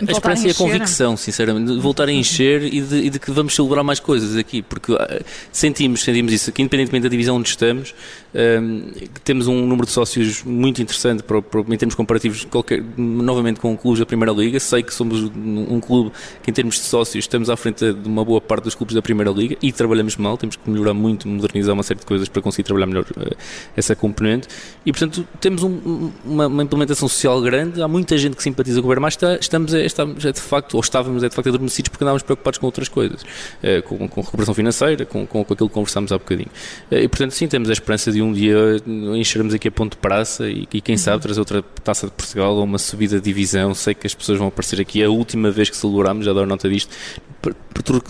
A 0.06 0.12
esperança 0.12 0.48
e 0.48 0.51
a 0.51 0.54
convicção 0.54 1.16
sinceramente, 1.16 1.74
de 1.74 1.80
voltar 1.80 2.10
a 2.10 2.12
encher 2.12 2.63
e 2.63 2.82
de, 2.82 2.96
e 2.98 3.10
de, 3.10 3.20
que 3.20 3.32
vamos 3.32 3.56
celebrar 3.56 3.86
mais 3.86 4.01
coisas 4.01 4.36
aqui, 4.36 4.62
porque 4.62 4.92
uh, 4.92 4.98
sentimos, 5.51 6.04
sentimos 6.04 6.34
isso, 6.34 6.51
que 6.51 6.62
independentemente 6.62 7.04
da 7.04 7.10
divisão 7.10 7.38
onde 7.38 7.48
estamos, 7.48 7.96
um, 8.34 8.92
temos 9.24 9.48
um 9.48 9.66
número 9.66 9.86
de 9.86 9.94
sócios 9.94 10.44
muito 10.44 10.82
interessante 10.82 11.24
para, 11.24 11.42
para, 11.42 11.62
em 11.62 11.77
termos 11.77 11.96
comparativos, 11.96 12.44
qualquer, 12.46 12.84
novamente 12.98 13.60
com 13.62 13.75
clubes 13.77 14.00
da 14.00 14.06
Primeira 14.06 14.34
Liga. 14.34 14.60
Sei 14.60 14.84
que 14.84 14.94
somos 14.94 15.24
um 15.24 15.80
clube 15.80 16.12
que, 16.44 16.51
em 16.51 16.54
termos 16.54 16.75
de 16.75 16.82
sócios, 16.82 17.24
estamos 17.24 17.50
à 17.50 17.56
frente 17.56 17.94
de 17.94 18.08
uma 18.08 18.25
boa 18.25 18.42
parte 18.42 18.66
dos 18.66 18.75
clubes 18.75 18.94
da 18.94 19.01
Primeira 19.01 19.32
Liga 19.32 19.56
e 19.62 19.72
trabalhamos 19.72 20.18
mal, 20.18 20.38
temos 20.38 20.58
que 20.58 20.70
melhorar 20.70 20.94
muito, 20.94 21.27
modernizar 21.27 21.74
uma 21.74 21.84
série 21.84 22.00
de 22.00 22.06
coisas 22.06 22.27
para 22.27 22.42
conseguir 22.42 22.63
trabalhar 22.63 22.88
melhor 22.88 23.06
uh, 23.16 23.37
essa 23.75 23.96
componente. 23.96 24.48
E, 24.86 24.91
portanto, 24.91 25.27
temos 25.41 25.63
um, 25.63 26.12
uma, 26.24 26.48
uma, 26.48 26.63
implementação 26.63 27.08
social 27.08 27.41
grande, 27.41 27.82
há 27.82 27.88
muita 27.88 28.17
gente 28.17 28.36
que 28.36 28.44
simpatiza 28.44 28.82
com 28.82 28.88
o 28.88 28.89
Beira, 28.89 29.08
está, 29.08 29.36
estamos, 29.36 29.74
é, 29.74 29.86
estamos 29.86 30.25
é 30.25 30.32
de 30.32 30.39
facto, 30.39 30.75
ou 30.75 30.79
estávamos 30.79 31.24
é 31.24 31.29
de 31.29 31.36
facto 31.36 31.50
adormecidos 31.50 31.89
porque 31.89 32.03
andávamos 32.03 32.24
preocupados 32.24 32.58
com 32.58 32.65
outras 32.65 32.88
coisas, 32.88 33.22
uh, 33.22 33.84
com, 33.84 34.08
com 34.08 34.22
recuperação 34.22 34.53
financeira, 34.53 35.06
com, 35.06 35.27
com, 35.27 35.44
com, 35.44 35.53
aquilo 35.53 35.67
que 35.67 35.75
conversámos 35.75 36.12
há 36.12 36.17
bocadinho. 36.17 36.50
Uh, 36.91 36.96
e, 36.96 37.08
portanto, 37.08 37.32
sim, 37.32 37.48
temos 37.48 37.70
a 37.70 37.74
esperança 37.74 38.12
de 38.12 38.22
um 38.22 38.32
dia 38.32 38.58
enchermos 39.15 39.53
aqui 39.53 39.67
a 39.67 39.72
ponto 39.72 39.91
de 39.91 39.98
praça 39.98 40.50
e, 40.50 40.67
e 40.74 40.82
quem 40.82 40.96
uhum. 40.96 41.00
sabe 41.00 41.22
trazer 41.22 41.39
outra 41.39 41.62
taça 41.84 42.08
de 42.08 42.13
Portugal 42.13 42.56
ou 42.56 42.63
uma 42.63 42.77
subida 42.77 43.17
de 43.17 43.22
divisão. 43.22 43.74
Sei 43.74 43.94
que 43.94 44.08
as 44.08 44.15
pessoas 44.15 44.38
vão 44.38 44.48
aparecer 44.48 44.79
aqui. 44.79 45.03
A 45.03 45.10
última 45.10 45.51
vez 45.51 45.70
que 45.70 45.75
celebramos, 45.75 46.25
já 46.25 46.34
dou 46.34 46.46
nota 46.46 46.70
disto, 46.70 46.96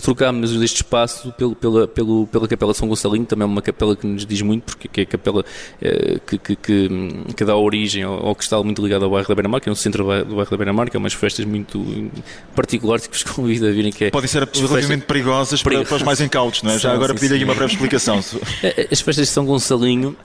trocámos 0.02 0.52
este 0.62 0.76
espaço 0.76 1.32
pelo, 1.32 1.54
pela, 1.54 1.86
pelo, 1.86 2.26
pela 2.26 2.48
Capela 2.48 2.72
de 2.72 2.78
São 2.78 2.88
Gonçalinho, 2.88 3.26
também 3.26 3.44
é 3.44 3.46
uma 3.46 3.62
capela 3.62 3.94
que 3.94 4.06
nos 4.06 4.24
diz 4.24 4.42
muito, 4.42 4.64
porque 4.64 5.00
é 5.00 5.04
a 5.04 5.06
capela 5.18 5.44
eh, 5.82 6.18
que, 6.26 6.38
que, 6.38 6.56
que, 6.56 6.88
que, 7.36 7.44
dá 7.44 7.56
origem 7.56 8.02
ao, 8.02 8.28
ao 8.28 8.34
que 8.34 8.42
está 8.42 8.62
muito 8.62 8.82
ligado 8.82 9.04
ao 9.04 9.10
bairro 9.10 9.28
da 9.28 9.34
Beira-Mar, 9.34 9.60
que 9.60 9.68
é 9.68 9.70
no 9.70 9.76
centro 9.76 10.04
do 10.04 10.36
bairro 10.36 10.50
da 10.50 10.56
Beira-Mar, 10.56 10.90
que 10.90 10.96
é 10.96 11.00
umas 11.00 11.12
festas 11.12 11.44
muito 11.44 12.10
particulares 12.54 13.06
que 13.06 13.12
vos 13.12 13.22
convido 13.34 13.66
a 13.66 13.70
virem. 13.70 13.92
Que 13.92 14.06
é 14.06 14.10
Podem 14.10 14.28
ser 14.28 14.46
relativamente 14.46 15.04
perigosas 15.04 15.62
para, 15.62 15.84
para, 15.84 15.96
os 15.96 16.02
mais 16.02 16.20
incautos, 16.20 16.62
não 16.62 16.72
é? 16.72 16.78
Já 16.78 16.92
agora 16.92 17.14
pedi-lhe 17.14 17.44
uma 17.44 17.54
breve 17.54 17.72
explicação. 17.72 18.18
As 18.90 19.00
festas 19.00 19.26
de 19.26 19.32
São 19.32 19.44
Gonçalinho 19.44 20.16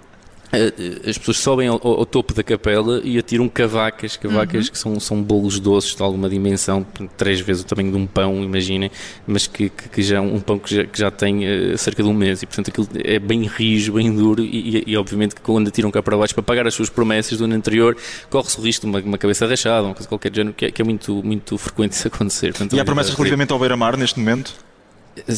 as 1.08 1.18
pessoas 1.18 1.38
sobem 1.40 1.68
ao, 1.68 1.80
ao, 1.86 2.06
topo 2.06 2.34
da 2.34 2.44
capela 2.44 3.02
e 3.04 3.18
atiram 3.18 3.50
cavacas, 3.50 4.16
cavacas 4.16 4.68
uhum. 4.68 4.72
que 4.72 4.78
são, 4.78 5.00
são 5.00 5.22
bolos 5.22 5.60
doces 5.60 5.96
de 5.96 6.04
alguma 6.04 6.30
dimensão, 6.30 6.86
três 7.18 7.40
vezes 7.40 7.64
o 7.64 7.66
tamanho 7.66 7.92
de 7.92 7.98
um 7.98 8.06
pão, 8.06 8.44
imaginem, 8.44 8.92
mas 9.26 9.48
que, 9.48 9.70
que, 9.70 9.90
que 9.90 10.04
já 10.04 10.22
um 10.22 10.40
pão 10.40 10.60
que 10.60 10.76
já, 10.76 10.86
que 10.86 11.00
já 11.00 11.10
tem 11.10 11.44
uh, 11.46 11.78
cerca 11.78 12.04
de 12.04 12.10
um 12.10 12.14
mês 12.14 12.44
e 12.44 12.46
portanto 12.46 12.70
aquilo 12.70 12.88
é 13.04 13.18
bem 13.18 13.44
rijo, 13.44 13.94
bem 13.94 14.14
duro 14.14 14.44
e, 14.44 14.78
e, 14.78 14.84
e, 14.88 14.98
obviamente 14.98 15.34
que 15.34 15.42
quando 15.42 15.68
atiram 15.68 15.90
cá 15.90 16.04
para 16.04 16.18
baixo 16.18 16.36
para 16.36 16.44
pagar 16.44 16.68
as 16.68 16.74
suas 16.74 16.90
promessas 16.90 17.38
do 17.38 17.46
ano 17.46 17.56
anterior 17.56 17.98
corre-se 18.30 18.60
o 18.60 18.64
risco 18.64 18.86
de 18.86 18.92
uma, 18.92 19.00
uma, 19.00 19.18
cabeça 19.18 19.48
rachada, 19.48 19.84
uma 19.88 19.96
coisa 19.96 20.08
qualquer 20.08 20.34
género, 20.34 20.54
que 20.56 20.66
é, 20.66 20.72
que 20.72 20.82
é 20.82 20.86
muito, 20.86 21.24
muito 21.24 21.58
frequente 21.58 21.94
isso 21.94 22.08
acontecer. 22.08 22.50
Portanto, 22.52 22.76
e 22.76 22.80
há 22.80 22.86
promessas 22.86 23.14
relativamente 23.16 23.52
ao 23.52 23.60
Beira-Mar 23.60 23.98
neste 23.98 24.20
momento? 24.20 24.54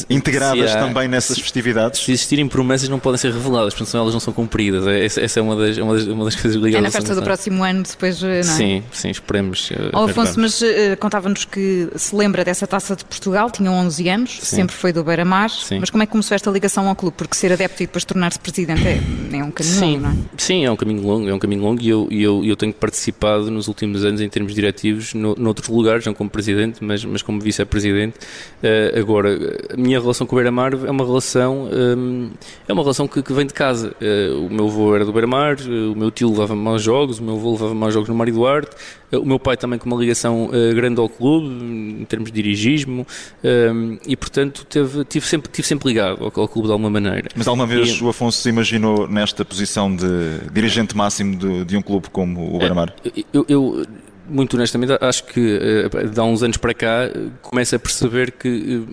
Integradas 0.10 0.72
há, 0.76 0.80
também 0.80 1.08
nessas 1.08 1.40
festividades? 1.40 2.00
Se 2.00 2.12
existirem 2.12 2.48
promessas 2.48 2.90
não 2.90 3.00
podem 3.00 3.18
ser 3.18 3.32
reveladas, 3.32 3.74
portanto 3.74 3.90
senão 3.90 4.04
elas 4.04 4.14
não 4.14 4.20
são 4.20 4.34
cumpridas. 4.34 4.88
É, 4.88 5.06
essa 5.06 5.40
é 5.40 5.42
uma 5.42 5.56
das, 5.56 5.78
uma 5.78 5.94
das, 5.96 6.08
uma 6.08 6.26
das 6.26 6.36
coisas 6.36 6.56
ligadas. 6.62 6.80
É 6.80 6.82
na 6.82 6.92
festa 6.92 7.16
do 7.16 7.24
próximo 7.24 7.64
ano, 7.64 7.84
depois, 7.84 8.22
não 8.22 8.30
é? 8.30 8.44
Sim, 8.44 8.84
sim, 8.92 9.10
esperemos. 9.10 9.70
Oh, 9.94 10.06
Afonso, 10.06 10.40
mas 10.40 10.62
uh, 10.62 10.66
contava-nos 11.00 11.46
que 11.46 11.90
se 11.96 12.16
lembra 12.16 12.44
dessa 12.44 12.66
taça 12.66 12.96
de 12.96 13.06
Portugal, 13.06 13.50
tinha 13.52 13.72
11 13.72 14.10
anos, 14.10 14.40
sim. 14.42 14.58
sempre 14.58 14.76
foi 14.76 14.92
do 14.94 15.04
Beira-Mar, 15.04 15.50
mas 15.80 15.90
como 15.90 16.04
é 16.04 16.06
que 16.06 16.12
começou 16.12 16.36
esta 16.36 16.50
ligação 16.50 16.88
ao 16.88 16.96
clube? 16.96 17.16
Porque 17.18 17.36
ser 17.36 17.52
adepto 17.52 17.84
e 17.84 17.86
depois 17.86 18.06
tornar-se 18.06 18.40
presidente 18.40 18.88
é, 18.88 19.00
é, 19.34 19.44
um 19.44 19.52
caminho 19.52 19.76
sim, 19.76 19.92
longo, 19.94 20.00
não 20.00 20.10
é? 20.12 20.16
Sim, 20.38 20.66
é 20.66 20.72
um 20.72 20.76
caminho 20.76 21.02
longo, 21.02 21.30
é 21.30 21.34
um 21.34 21.40
caminho 21.40 21.62
longo 21.62 21.82
e 21.82 21.90
eu, 21.90 22.08
eu, 22.12 22.46
eu 22.46 22.56
tenho 22.56 22.74
participado 22.74 23.52
nos 23.52 23.68
últimos 23.68 24.04
anos 24.06 24.22
em 24.22 24.30
termos 24.30 24.54
diretivos 24.54 25.14
no, 25.14 25.36
noutros 25.36 25.68
lugares, 25.70 26.06
não 26.06 26.14
como 26.14 26.30
presidente, 26.30 26.84
mas, 26.84 27.04
mas 27.04 27.22
como 27.22 27.40
vice-presidente. 27.40 28.18
Uh, 28.64 29.00
agora, 29.00 29.30
a 29.72 29.78
minha 29.78 30.00
relação 30.00 30.26
com 30.28 30.36
o 30.36 30.38
Beira-Mar 30.38 30.74
é 30.74 30.92
uma 30.92 31.06
relação 31.06 31.70
um, 31.72 32.32
é 32.68 32.74
uma 32.74 32.82
relação 32.82 33.08
que, 33.08 33.22
que, 33.22 33.34
vem 33.34 33.46
de 33.46 33.54
casa. 33.54 33.96
Uh, 34.02 34.46
o 34.46 34.50
meu 34.50 34.68
avô 34.68 34.96
era 34.96 35.06
do 35.06 35.12
Beira-Mar, 35.12 35.58
uh, 35.60 35.92
o 35.92 35.96
meu 35.96 36.12
tio 36.12 36.30
levava-me 36.30 36.68
aos 36.68 36.82
jogos, 36.82 37.20
o 37.20 37.24
meu 37.24 37.36
avô 37.36 37.52
levava-me 37.52 37.84
aos 37.84 37.94
jogos 37.94 38.10
no 38.10 38.16
Mário 38.16 38.34
Duarte, 38.34 38.76
uh, 39.12 39.20
o 39.20 39.26
meu 39.26 39.40
pai 39.40 39.58
também 39.58 39.80
com 39.80 39.86
uma 39.88 39.98
ligação 39.98 40.50
grande 40.74 41.00
ao 41.00 41.10
clube, 41.10 41.48
em 41.48 42.06
termos 42.06 42.32
de 42.32 42.42
dirigismo, 42.42 43.06
um, 43.44 43.98
e 44.06 44.16
portanto 44.16 44.66
teve, 44.66 45.04
tive, 45.06 45.26
sempre, 45.26 45.52
tive 45.52 45.68
sempre 45.68 45.88
ligado 45.90 46.24
ao, 46.24 46.42
ao 46.42 46.48
clube 46.48 46.68
de 46.68 46.72
alguma 46.72 46.90
maneira. 46.90 47.30
Mas 47.36 47.48
alguma 47.48 47.66
vez 47.66 47.90
e, 47.90 48.04
o 48.04 48.10
Afonso 48.10 48.42
se 48.42 48.50
imaginou 48.50 49.08
nesta 49.08 49.44
posição 49.44 49.94
de 49.96 50.06
dirigente 50.52 50.96
máximo 50.96 51.36
de, 51.36 51.66
de 51.66 51.78
um 51.78 51.82
clube 51.82 52.10
como 52.12 52.56
o 52.56 52.60
Beira-Mar? 52.60 52.94
eu, 53.34 53.46
eu 53.48 53.86
muito 54.28 54.56
honestamente, 54.56 54.92
acho 55.02 55.24
que 55.26 55.60
de 56.12 56.20
há 56.20 56.24
uns 56.24 56.42
anos 56.42 56.58
para 56.58 56.74
cá 56.74 57.10
começo 57.44 57.76
a 57.76 57.80
perceber 57.80 58.32
que 58.32 58.84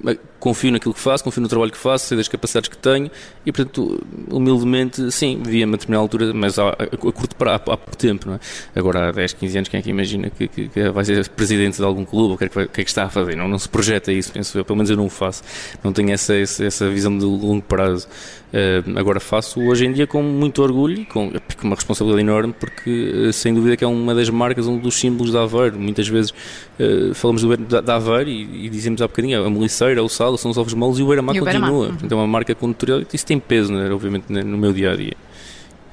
confio 0.42 0.72
naquilo 0.72 0.92
que 0.92 0.98
faço, 0.98 1.22
confio 1.22 1.40
no 1.40 1.48
trabalho 1.48 1.70
que 1.70 1.78
faço, 1.78 2.06
sei 2.06 2.16
das 2.16 2.26
capacidades 2.26 2.68
que 2.68 2.76
tenho 2.76 3.08
e, 3.46 3.52
portanto, 3.52 4.04
humildemente, 4.28 5.12
sim, 5.12 5.40
via-me 5.40 5.74
a 5.74 5.76
determinada 5.76 6.02
altura, 6.02 6.34
mas 6.34 6.58
a, 6.58 6.70
a, 6.70 6.96
curto 6.96 7.36
prazo, 7.36 7.62
há, 7.68 7.74
há, 7.74 7.76
pouco 7.76 7.96
tempo, 7.96 8.26
não 8.26 8.34
é? 8.34 8.40
Agora, 8.74 9.08
há 9.08 9.12
10, 9.12 9.34
15 9.34 9.58
anos, 9.58 9.68
quem 9.68 9.78
é 9.78 9.82
que 9.84 9.90
imagina 9.90 10.30
que, 10.30 10.48
que, 10.48 10.68
que 10.68 10.90
vai 10.90 11.04
ser 11.04 11.28
presidente 11.28 11.76
de 11.76 11.84
algum 11.84 12.04
clube, 12.04 12.34
o 12.34 12.36
que 12.36 12.44
é 12.44 12.48
que, 12.48 12.66
que, 12.66 12.80
é 12.80 12.84
que 12.84 12.90
está 12.90 13.04
a 13.04 13.08
fazer? 13.08 13.36
Não, 13.36 13.46
não 13.46 13.58
se 13.58 13.68
projeta 13.68 14.10
isso, 14.10 14.32
penso 14.32 14.58
eu, 14.58 14.64
pelo 14.64 14.78
menos 14.78 14.90
eu 14.90 14.96
não 14.96 15.06
o 15.06 15.10
faço, 15.10 15.44
não 15.84 15.92
tenho 15.92 16.10
essa, 16.10 16.34
essa, 16.34 16.64
essa 16.64 16.90
visão 16.90 17.16
de 17.16 17.24
longo 17.24 17.62
prazo. 17.62 18.08
Uh, 18.52 18.98
agora 18.98 19.18
faço 19.18 19.62
hoje 19.62 19.86
em 19.86 19.92
dia 19.94 20.06
com 20.06 20.22
muito 20.22 20.62
orgulho 20.62 21.00
e 21.00 21.06
com, 21.06 21.30
com 21.30 21.66
uma 21.66 21.74
responsabilidade 21.74 22.22
enorme, 22.22 22.52
porque 22.52 23.28
uh, 23.28 23.32
sem 23.32 23.54
dúvida 23.54 23.78
que 23.78 23.84
é 23.84 23.86
uma 23.86 24.14
das 24.14 24.28
marcas, 24.28 24.66
um 24.66 24.76
dos 24.76 24.94
símbolos 24.94 25.32
da 25.32 25.42
Aveiro. 25.42 25.78
Muitas 25.78 26.06
vezes 26.06 26.32
uh, 26.78 27.14
falamos 27.14 27.40
do, 27.40 27.56
da, 27.56 27.80
da 27.80 27.94
Aveiro 27.96 28.28
e, 28.28 28.66
e, 28.66 28.68
dizemos 28.68 29.00
há 29.00 29.08
bocadinho 29.08 29.42
a 29.42 29.48
Meliceira, 29.48 30.02
o 30.02 30.08
Sal, 30.08 30.31
são 30.38 30.50
os 30.50 30.58
ovos 30.58 30.74
moles 30.74 30.98
e 30.98 31.02
o 31.02 31.06
Beira-Mar 31.06 31.34
continua. 31.38 31.88
Portanto, 31.88 32.12
é 32.12 32.14
uma 32.14 32.26
marca 32.26 32.54
condutorial 32.54 33.02
isso 33.12 33.26
tem 33.26 33.38
peso, 33.38 33.72
né, 33.72 33.90
obviamente, 33.90 34.24
no 34.30 34.58
meu 34.58 34.72
dia 34.72 34.92
a 34.92 34.96
dia. 34.96 35.14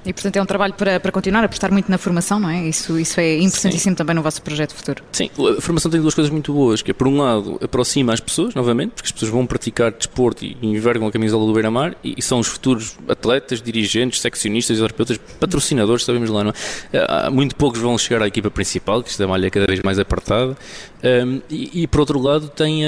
E, 0.06 0.13
portanto, 0.13 0.38
é 0.38 0.41
um 0.41 0.46
trabalho 0.46 0.74
para, 0.74 1.00
para 1.00 1.12
continuar, 1.12 1.41
a 1.41 1.46
apostar 1.46 1.72
muito 1.72 1.91
na 1.91 1.98
formação, 1.98 2.39
não 2.39 2.50
é? 2.50 2.68
Isso, 2.68 2.98
isso 2.98 3.20
é 3.20 3.38
importantíssimo 3.38 3.91
Sim. 3.91 3.96
também 3.96 4.15
no 4.15 4.22
vosso 4.22 4.41
projeto 4.41 4.74
futuro. 4.74 5.03
Sim, 5.12 5.29
a 5.58 5.62
formação 5.62 5.91
tem 5.91 6.01
duas 6.01 6.13
coisas 6.13 6.32
muito 6.32 6.53
boas, 6.53 6.82
que 6.82 6.91
é, 6.91 6.94
por 6.94 7.08
um 7.08 7.18
lado, 7.18 7.60
aproxima 7.62 8.13
as 8.13 8.20
pessoas, 8.20 8.56
novamente, 8.56 8.91
porque 8.91 9.08
as 9.08 9.12
pessoas 9.12 9.32
vão 9.32 9.46
praticar 9.46 9.91
desporto 9.91 10.46
e 10.46 10.58
envergam 10.62 11.08
a 11.08 11.12
camisola 11.12 11.46
do 11.46 11.53
Beira-Mar 11.53 11.96
e, 12.03 12.15
e, 12.18 12.22
são 12.22 12.39
os 12.39 12.48
futuros 12.48 12.98
atletas, 13.08 13.62
dirigentes, 13.62 14.22
seccionistas, 14.22 14.77
terapeutas, 14.77 15.20
patrocinadores, 15.39 16.06
sabemos 16.06 16.29
lá, 16.29 16.44
não 16.44 16.53
é? 16.94 17.29
Muito 17.29 17.56
poucos 17.56 17.79
vão 17.79 17.98
chegar 17.98 18.22
à 18.24 18.27
equipa 18.27 18.50
principal, 18.50 19.03
que 19.03 19.10
esta 19.10 19.27
malha 19.27 19.48
é 19.48 19.50
cada 19.50 19.65
vez 19.65 19.82
mais 19.82 20.00
apertada, 20.00 20.58
um, 21.03 21.41
e, 21.50 21.84
e, 21.84 21.88
por 21.88 22.01
outro 22.01 22.20
lado, 22.20 22.50
tem, 22.50 22.84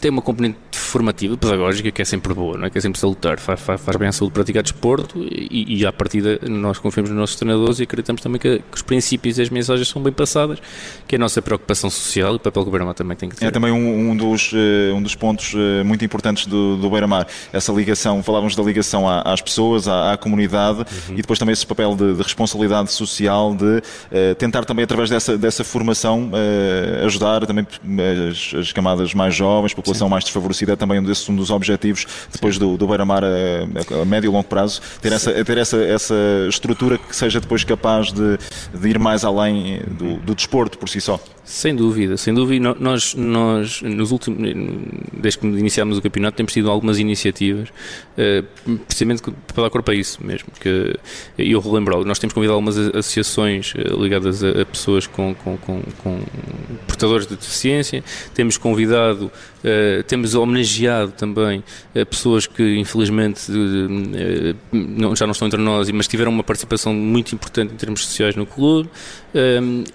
tem 0.00 0.10
uma 0.10 0.22
componente 0.22 0.58
formativa, 0.72 1.36
pedagógica, 1.36 1.90
que 1.90 2.02
é 2.02 2.04
sempre 2.04 2.34
boa, 2.34 2.58
não 2.58 2.66
é? 2.66 2.70
Que 2.70 2.78
é 2.78 2.80
sempre 2.80 2.98
salutar, 2.98 3.38
faz, 3.38 3.60
faz, 3.60 3.80
faz 3.80 3.96
bem 3.96 4.08
à 4.08 4.12
saúde 4.12 4.32
praticar 4.34 4.62
desporto 4.62 5.18
e, 5.18 5.80
e 5.80 5.86
à 5.86 5.92
partida 5.92 6.38
nós 6.54 6.78
confiamos 6.78 7.10
nos 7.10 7.18
nossos 7.18 7.36
treinadores 7.36 7.80
e 7.80 7.82
acreditamos 7.82 8.22
também 8.22 8.40
que, 8.40 8.58
que, 8.58 8.76
os 8.76 8.82
princípios 8.82 9.38
e 9.38 9.42
as 9.42 9.50
mensagens 9.50 9.88
são 9.88 10.02
bem 10.02 10.12
passadas, 10.12 10.58
que 11.06 11.14
é 11.14 11.18
a 11.18 11.20
nossa 11.20 11.40
preocupação 11.42 11.90
social 11.90 12.34
e 12.34 12.36
o 12.36 12.40
papel 12.40 12.62
que 12.62 12.68
o 12.68 12.72
Beira-Mar 12.72 12.94
também 12.94 13.16
tem 13.16 13.28
que 13.28 13.36
ter. 13.36 13.46
É 13.46 13.50
também 13.50 13.72
um, 13.72 14.10
um 14.10 14.16
dos, 14.16 14.52
um 14.94 15.02
dos 15.02 15.14
pontos 15.14 15.54
muito 15.84 16.04
importantes 16.04 16.46
do, 16.46 16.76
do 16.76 16.90
Beira-Mar, 16.90 17.26
essa 17.52 17.72
ligação, 17.72 18.22
falávamos 18.22 18.56
da 18.56 18.62
ligação 18.62 19.08
às 19.08 19.40
pessoas, 19.40 19.88
à, 19.88 20.12
à 20.12 20.16
comunidade 20.16 20.78
uhum. 20.78 21.14
e 21.14 21.16
depois 21.16 21.38
também 21.38 21.52
esse 21.52 21.66
papel 21.66 21.94
de, 21.94 22.14
de 22.14 22.22
responsabilidade 22.22 22.92
social, 22.92 23.54
de 23.54 23.64
uh, 23.64 24.34
tentar 24.38 24.64
também 24.64 24.84
através 24.84 25.10
dessa, 25.10 25.36
dessa 25.36 25.64
formação 25.64 26.30
uh, 26.30 27.06
ajudar 27.06 27.46
também 27.46 27.66
as, 28.30 28.54
as, 28.54 28.72
camadas 28.72 29.14
mais 29.14 29.34
jovens, 29.34 29.74
população 29.74 30.06
Sim. 30.06 30.10
mais 30.10 30.24
desfavorecida, 30.24 30.72
é 30.72 30.76
também 30.76 31.00
um, 31.00 31.04
desses, 31.04 31.28
um 31.28 31.36
dos 31.36 31.50
objetivos 31.50 32.06
depois 32.32 32.54
Sim. 32.54 32.60
do, 32.60 32.76
do 32.76 32.86
Beira-Mar 32.86 33.22
a, 33.24 34.02
a, 34.02 34.04
médio 34.04 34.28
e 34.28 34.32
longo 34.32 34.44
prazo, 34.44 34.80
ter, 35.00 35.12
essa, 35.12 35.44
ter 35.44 35.58
essa, 35.58 35.76
essa 35.82 36.14
estrutura 36.48 36.98
que 36.98 37.14
seja 37.14 37.40
depois 37.40 37.64
capaz 37.64 38.12
de, 38.12 38.38
de 38.72 38.88
ir 38.88 38.98
mais 38.98 39.24
além 39.24 39.80
do, 39.86 40.16
do 40.16 40.34
desporto 40.34 40.78
por 40.78 40.88
si 40.88 41.00
só. 41.00 41.20
Sem 41.44 41.76
dúvida, 41.76 42.16
sem 42.16 42.32
dúvida. 42.32 42.74
Nós, 42.80 43.14
nós 43.14 43.82
nos 43.82 44.12
últimos, 44.12 44.38
desde 45.12 45.38
que 45.38 45.46
iniciámos 45.46 45.98
o 45.98 46.02
campeonato, 46.02 46.38
temos 46.38 46.52
tido 46.54 46.70
algumas 46.70 46.98
iniciativas, 46.98 47.68
uh, 47.68 48.76
precisamente 48.86 49.22
para 49.22 49.64
dar 49.64 49.70
corpo 49.70 49.90
a 49.90 49.94
isso 49.94 50.24
mesmo. 50.24 50.48
Que 50.58 50.98
eu 51.36 51.60
relembro, 51.60 52.02
nós 52.04 52.18
temos 52.18 52.32
convidado 52.32 52.54
algumas 52.54 52.78
associações 52.78 53.74
uh, 53.74 54.02
ligadas 54.02 54.42
a, 54.42 54.62
a, 54.62 54.64
pessoas 54.64 55.06
com, 55.06 55.34
com, 55.34 55.58
com, 55.58 55.82
com, 56.02 56.20
portadores 56.86 57.26
de 57.26 57.36
deficiência, 57.36 58.02
temos 58.32 58.56
convidado, 58.56 59.30
uh, 59.64 60.02
temos 60.04 60.34
homenageado 60.34 61.12
também 61.12 61.64
pessoas 62.10 62.46
que 62.46 62.76
infelizmente 62.76 63.50
não, 64.72 65.16
já 65.16 65.26
não 65.26 65.32
estão 65.32 65.46
entre 65.46 65.60
nós, 65.60 65.90
mas 65.90 66.06
tiveram 66.06 66.30
uma 66.30 66.44
participação 66.44 66.92
muito 66.94 67.34
importante 67.34 67.72
em 67.72 67.76
termos 67.76 68.04
sociais 68.04 68.36
no 68.36 68.46
clube, 68.46 68.88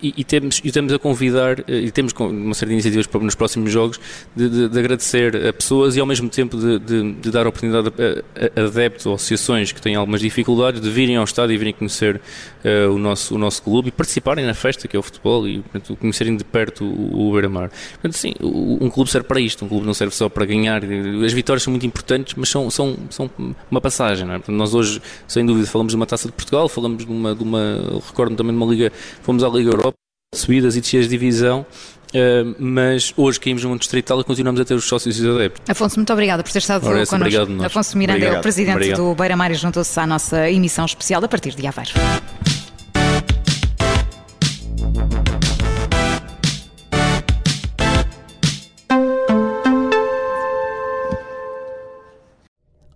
e, 0.02 0.14
e, 0.18 0.24
temos, 0.24 0.62
e 0.64 0.72
temos 0.72 0.92
a 0.92 1.00
convidar 1.00 1.60
eh, 1.62 1.80
e 1.80 1.92
temos 1.92 2.14
uma 2.20 2.54
série 2.54 2.70
de 2.70 2.74
iniciativas 2.74 3.08
para, 3.08 3.22
nos 3.22 3.36
próximos 3.36 3.72
jogos, 3.72 4.00
de, 4.36 4.50
de, 4.50 4.70
de, 4.70 4.80
agradecer 4.80 5.48
a 5.48 5.54
pessoas 5.54 5.96
e 5.96 6.00
ao 6.00 6.06
mesmo 6.06 6.30
tempo 6.30 6.58
de, 6.58 6.80
de 7.14 7.32
dar 7.32 7.48
oportunidade 7.48 7.90
a, 7.90 8.62
a, 8.62 8.66
adeptos 8.66 9.06
ou 9.06 9.14
associações 9.16 9.72
que 9.72 9.82
têm 9.82 9.96
algumas 9.96 10.22
dificuldades 10.22 10.82
de 10.82 10.90
virem 10.90 11.16
ao 11.16 11.24
estádio 11.24 11.54
e 11.54 11.58
virem 11.58 11.74
conhecer 11.74 12.20
uh, 12.64 12.92
o, 12.92 12.98
nosso, 12.98 13.36
o 13.36 13.38
nosso 13.38 13.62
clube 13.62 13.90
e 13.90 13.92
participarem 13.92 14.46
na 14.46 14.54
festa 14.54 14.88
que 14.88 14.96
é 14.96 15.00
o 15.00 15.04
futebol 15.04 15.48
e 15.48 15.60
portanto, 15.60 15.96
conhecerem 15.96 16.36
de 16.36 16.44
perto 16.44 16.84
o, 16.84 17.30
o 17.30 17.32
Beira-Mar. 17.32 17.70
Portanto, 17.94 18.14
sim, 18.14 18.34
um 18.42 18.90
clube 18.90 19.10
serve 19.10 19.28
para 19.28 19.40
isto, 19.40 19.64
um 19.66 19.68
clube 19.68 19.86
não 19.86 19.94
serve 19.94 20.14
só 20.16 20.30
para 20.30 20.46
ganhar. 20.46 20.82
As 21.26 21.34
vitórias 21.34 21.64
são 21.64 21.72
muito 21.72 21.86
importantes, 21.86 22.34
mas 22.36 22.50
são, 22.50 22.70
são, 22.70 22.98
são 23.10 23.30
uma 23.70 23.82
passagem. 23.82 24.28
É? 24.30 24.34
Portanto, 24.34 24.56
nós 24.56 24.74
hoje, 24.74 25.02
sem 25.28 25.46
dúvida, 25.46 25.68
falamos 25.68 25.92
de 25.92 25.96
uma 25.96 26.06
taça 26.06 26.28
de 26.28 26.34
Portugal, 26.34 26.68
falamos 26.68 27.06
de 27.06 27.12
uma, 27.12 27.36
de 27.36 27.44
uma 27.44 28.02
recordo 28.06 28.36
também 28.36 28.56
de 28.56 28.62
uma 28.62 28.72
liga, 28.72 28.92
fomos 29.30 29.44
à 29.44 29.48
Liga 29.50 29.70
Europa 29.70 29.94
subidas 30.34 30.76
e 30.76 30.82
descidas 30.82 31.06
de 31.08 31.12
divisão, 31.12 31.66
Uh, 32.10 32.56
mas 32.58 33.14
hoje 33.16 33.40
caímos 33.40 33.64
num 33.64 33.78
distrital 33.78 34.20
e 34.20 34.24
continuamos 34.24 34.60
a 34.60 34.66
ter 34.66 34.74
os 34.74 34.84
sócios 34.86 35.20
e 35.20 35.22
os 35.28 35.36
adeptos. 35.36 35.62
Afonso, 35.70 35.98
muito 35.98 36.12
obrigada 36.12 36.42
por 36.42 36.52
ter 36.52 36.58
estado 36.58 36.84
Ora, 36.88 37.06
connosco. 37.06 37.16
Obrigado, 37.16 37.64
Afonso 37.64 37.96
Miranda 37.96 38.18
obrigado. 38.18 38.36
é 38.38 38.40
o 38.40 38.42
presidente 38.42 38.76
obrigado. 38.78 38.98
do 38.98 39.14
Beira 39.14 39.36
Mar 39.36 39.52
e 39.52 39.54
juntou-se 39.54 40.00
à 40.00 40.08
nossa 40.08 40.50
emissão 40.50 40.86
especial 40.86 41.24
a 41.24 41.28
partir 41.28 41.54
de 41.54 41.68
Aveiro. 41.68 41.92